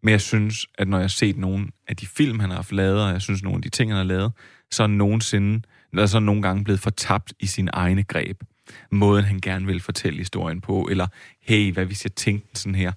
[0.04, 2.72] Men jeg synes, at når jeg har set nogle af de film, han har haft
[2.72, 4.32] lavet, og jeg synes, nogle af de ting, han har lavet,
[4.72, 5.62] så er nogensinde,
[5.94, 8.44] eller så er nogle gange blevet fortabt i sin egne greb.
[8.92, 11.08] Måden, han gerne vil fortælle historien på, eller
[11.42, 12.92] hey, hvad hvis jeg tænkte sådan her.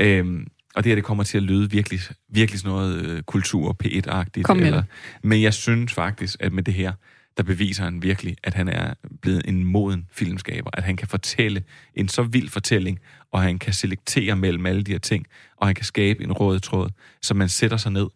[0.00, 3.76] Øhm, og det her, det kommer til at lyde virkelig, virkelig sådan noget øh, kultur
[3.84, 4.42] P1-agtigt.
[4.42, 4.84] Kom med det.
[5.22, 6.92] men jeg synes faktisk, at med det her,
[7.36, 10.70] der beviser han virkelig, at han er blevet en moden filmskaber.
[10.72, 11.62] At han kan fortælle
[11.94, 12.98] en så vild fortælling,
[13.32, 16.60] og han kan selektere mellem alle de her ting, og han kan skabe en rød
[16.60, 16.90] tråd,
[17.22, 18.06] så man sætter sig ned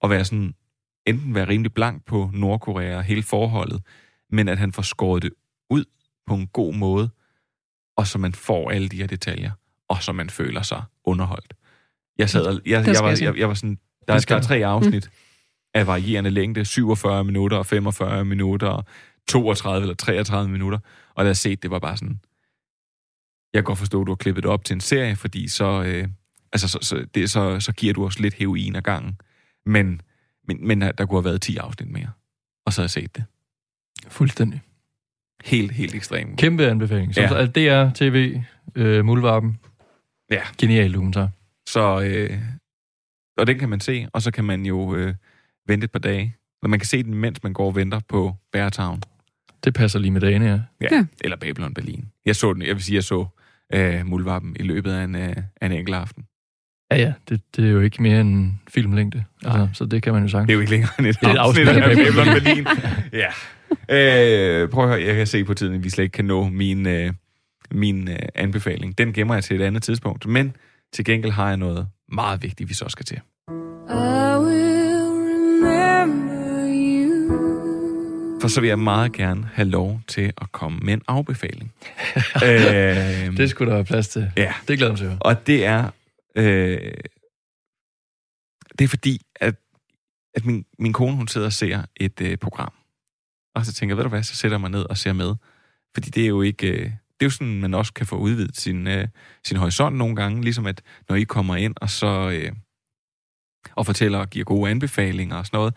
[0.00, 0.54] og være sådan,
[1.06, 3.82] enten være rimelig blank på Nordkorea og hele forholdet,
[4.30, 5.30] men at han får skåret det
[5.70, 5.84] ud
[6.26, 7.10] på en god måde,
[7.96, 9.50] og så man får alle de her detaljer,
[9.88, 11.54] og så man føler sig underholdt.
[12.18, 14.42] Jeg sad og, jeg, jeg, skal var, jeg jeg, jeg var sådan, der, skal der
[14.42, 15.10] er tre afsnit
[15.74, 18.84] af varierende længde, 47 minutter, og 45 minutter, og
[19.28, 20.78] 32 eller 33 minutter,
[21.14, 22.20] og da jeg set, det var bare sådan,
[23.52, 25.82] jeg kan godt forstå, at du har klippet det op til en serie, fordi så,
[25.82, 26.08] øh,
[26.52, 29.20] altså, så, så, det, så, så giver du os lidt heroin ad gangen.
[29.66, 30.00] Men,
[30.48, 32.10] men, men der kunne have været 10 afsnit mere,
[32.66, 33.24] og så har jeg set det.
[34.08, 34.60] Fuldstændig.
[35.44, 36.38] Helt, helt ekstremt.
[36.38, 37.14] Kæmpe anbefaling.
[37.14, 37.46] Så, Ja.
[37.46, 38.40] Det er TV,
[38.74, 39.58] øh, Muldvarpen.
[40.30, 40.40] Ja.
[40.58, 41.28] Genial dokumentar.
[41.72, 42.38] Så, øh,
[43.38, 45.14] og den kan man se, og så kan man jo øh,
[45.66, 46.36] vente et par dage.
[46.62, 49.02] Eller man kan se den, mens man går og venter på Beartown.
[49.64, 50.60] Det passer lige med dagene, ja.
[50.80, 51.04] Ja, ja.
[51.20, 52.04] eller Babylon Berlin.
[52.26, 53.26] Jeg så den, jeg vil sige, jeg så
[53.74, 56.24] øh, Muldvarpen i løbet af en, øh, af en enkelt aften.
[56.90, 57.12] Ja, ja.
[57.28, 59.24] Det, det er jo ikke mere end en filmlængde.
[59.44, 60.46] Altså, så det kan man jo sagtens.
[60.46, 62.66] Det er jo ikke længere end et, Det et afsnit afsnit af af Babylon Berlin.
[63.12, 63.28] ja.
[64.62, 66.48] Øh, prøv at høre, jeg kan se på tiden, at vi slet ikke kan nå
[66.48, 67.12] min, øh,
[67.70, 68.98] min øh, anbefaling.
[68.98, 70.26] Den gemmer jeg til et andet tidspunkt.
[70.26, 70.56] Men
[70.92, 73.20] til gengæld har jeg noget meget vigtigt, vi så skal til.
[78.40, 81.72] For så vil jeg meget gerne have lov til at komme med en afbefaling.
[82.44, 84.32] øh, Det skulle der være plads til.
[84.36, 84.52] Ja.
[84.68, 85.18] Det glæder jeg mig til at høre.
[85.20, 85.90] Og det er...
[86.36, 86.92] Øh,
[88.78, 89.54] det er fordi, at,
[90.34, 92.72] at min, min kone, hun sidder og ser et øh, program.
[93.54, 95.34] Og så tænker jeg, ved du hvad, så sætter jeg mig ned og ser med.
[95.94, 96.66] Fordi det er jo ikke...
[96.66, 96.90] Øh,
[97.20, 99.08] det er jo sådan, man også kan få udvidet sin, øh,
[99.44, 100.42] sin horisont nogle gange.
[100.42, 102.30] Ligesom at, når I kommer ind og så...
[102.30, 102.52] Øh,
[103.76, 105.74] og fortæller og giver gode anbefalinger og sådan noget,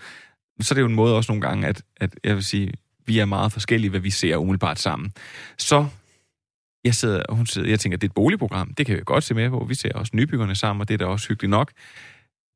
[0.61, 2.73] så er det jo en måde også nogle gange, at, at jeg vil sige,
[3.05, 5.13] vi er meget forskellige, hvad vi ser umiddelbart sammen.
[5.57, 5.85] Så
[6.83, 9.23] jeg sidder, og hun sidder, jeg tænker, det er et boligprogram, det kan vi godt
[9.23, 9.65] se med på.
[9.69, 11.71] Vi ser også nybyggerne sammen, og det er da også hyggeligt nok.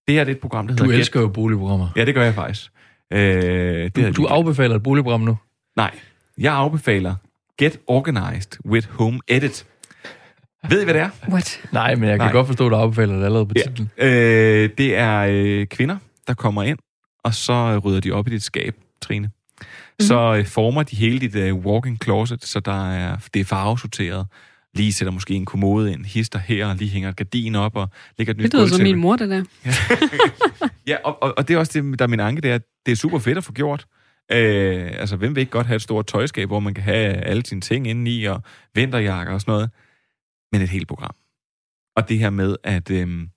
[0.08, 0.86] Det her det er et program, der hedder...
[0.86, 1.90] Du Get- elsker jo boligprogrammer.
[1.96, 2.72] Ja, det gør jeg faktisk.
[3.14, 5.38] Øh, det Du, du afbefaler et boligprogram nu.
[5.76, 6.00] Nej,
[6.38, 7.16] jeg afbefaler
[7.62, 9.66] Get Organized with Home Edit.
[10.70, 11.10] Ved I, hvad det er?
[11.30, 11.62] What?
[11.72, 12.32] Nej, men jeg kan Nej.
[12.32, 13.62] godt forstå, at du afbefaler det allerede på Ja.
[13.62, 13.92] titlen.
[13.98, 15.98] Øh, det er øh, kvinder,
[16.28, 16.78] der kommer ind,
[17.24, 19.30] og så rydder de op i dit skab, Trine.
[20.00, 24.28] Så øh, former de hele dit øh, walk-in closet, så der er, det er farvesorteret.
[24.74, 27.90] Lige sætter måske en kommode ind, hister her, og lige hænger et gardin op, og
[28.18, 29.44] lægger et nyt Det lyder som min mor, det der.
[30.88, 32.62] Ja, og, og, og det er også det, der er min anke, det er, at
[32.86, 33.86] det er super fedt at få gjort.
[34.32, 37.46] Øh, altså, hvem vil ikke godt have et stort tøjskab, hvor man kan have alle
[37.46, 38.42] sine ting inde i, og
[38.76, 39.70] vinterjakker og sådan noget.
[40.52, 41.16] Men et helt program.
[41.96, 42.92] Og det her med, at...
[42.92, 43.30] Øhm,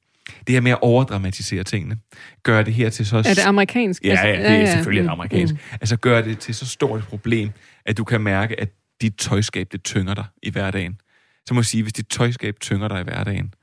[0.47, 1.99] det her med at overdramatisere tingene.
[2.43, 3.17] Gør det her til så...
[3.17, 4.05] Er det amerikansk?
[4.05, 5.55] Ja, ja, det er selvfølgelig Mm, et amerikansk.
[5.55, 5.61] mm.
[5.73, 7.51] Altså gør det til så stort et problem,
[7.87, 8.69] at du kan mærke, at
[9.01, 11.01] dit tøjskab, det tynger dig i hverdagen.
[11.47, 13.55] Så må jeg sige, hvis dit tøjskab tynger dig i hverdagen,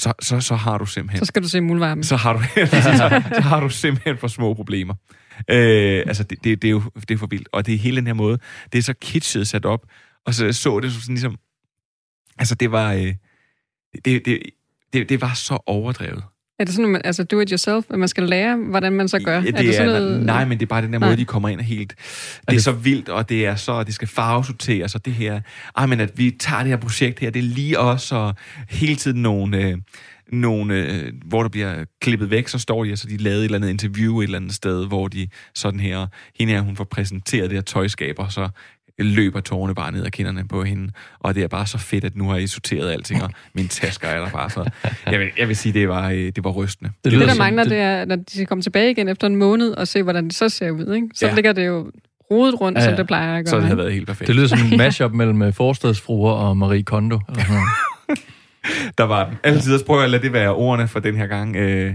[0.00, 2.04] så, så, så har du simpelthen Så skal du se muldvarpen.
[2.04, 4.94] så har du, så, så har du simpelthen for små problemer.
[5.50, 7.48] Øh, altså, det, det, det, er jo det er for vildt.
[7.52, 8.38] Og det er hele den her måde,
[8.72, 9.86] det er så kitschet sat op,
[10.26, 11.36] og så så det sådan ligesom,
[12.38, 13.14] altså det var, øh,
[14.04, 14.42] det, det,
[14.92, 16.24] det, det var så overdrevet.
[16.58, 19.08] Er det sådan, at man, altså do it yourself, at man skal lære, hvordan man
[19.08, 19.34] så gør?
[19.34, 20.26] Ja, det er det sådan er, noget...
[20.26, 21.08] Nej, men det er bare den der Nej.
[21.08, 21.94] måde, de kommer ind og helt...
[22.50, 25.40] Det er så vildt, og det er så, det skal farvesorteres, og det her...
[25.76, 28.34] Ej, men at vi tager det her projekt her, det er lige os, og
[28.68, 29.62] hele tiden nogle...
[29.62, 29.78] Øh,
[30.32, 33.58] nogle, øh, hvor der bliver klippet væk, så står de, altså de lavede et eller
[33.58, 36.06] andet interview et eller andet sted, hvor de sådan her,
[36.38, 38.48] hende her, hun får præsenteret det her tøjskab, og så
[39.04, 42.16] løber tårerne bare ned ad kinderne på hende, og det er bare så fedt, at
[42.16, 44.70] nu har jeg sorteret alting, og mine tasker er der bare så.
[45.06, 46.90] Jeg vil, jeg vil sige, det var, øh, det var rystende.
[47.04, 49.70] Det, det der mangler, det er, når de skal komme tilbage igen efter en måned
[49.70, 50.94] og se, hvordan det så ser ud.
[50.94, 51.08] Ikke?
[51.14, 51.34] Så Ja.
[51.34, 51.90] ligger det jo
[52.30, 53.50] rodet rundt, Ja, ja, som det plejer at gøre.
[53.50, 54.26] Så det havde været helt perfekt.
[54.28, 57.20] Det lyder som en mashup mellem øh, forstadsfruer og Marie Kondo.
[57.28, 57.62] Eller sådan.
[58.98, 59.36] Der var den.
[59.44, 61.56] Altid at prøve at lade det være ordene for den her gang.
[61.56, 61.94] Øh,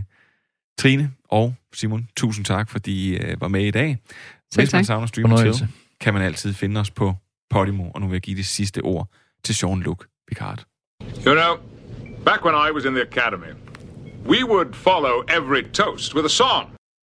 [0.79, 3.97] Trine og Simon, tusind tak, fordi I øh, var med i dag.
[4.53, 5.23] Selv Hvis man savner til,
[6.03, 7.13] kan man altid finde os på
[7.49, 9.07] Podimo, og nu vil jeg give det sidste ord
[9.43, 9.97] til Jean-Luc
[10.27, 10.63] Picard.
[11.25, 11.57] You know,
[12.25, 13.53] back when I was in the academy,
[14.25, 16.72] we would follow every toast with a song.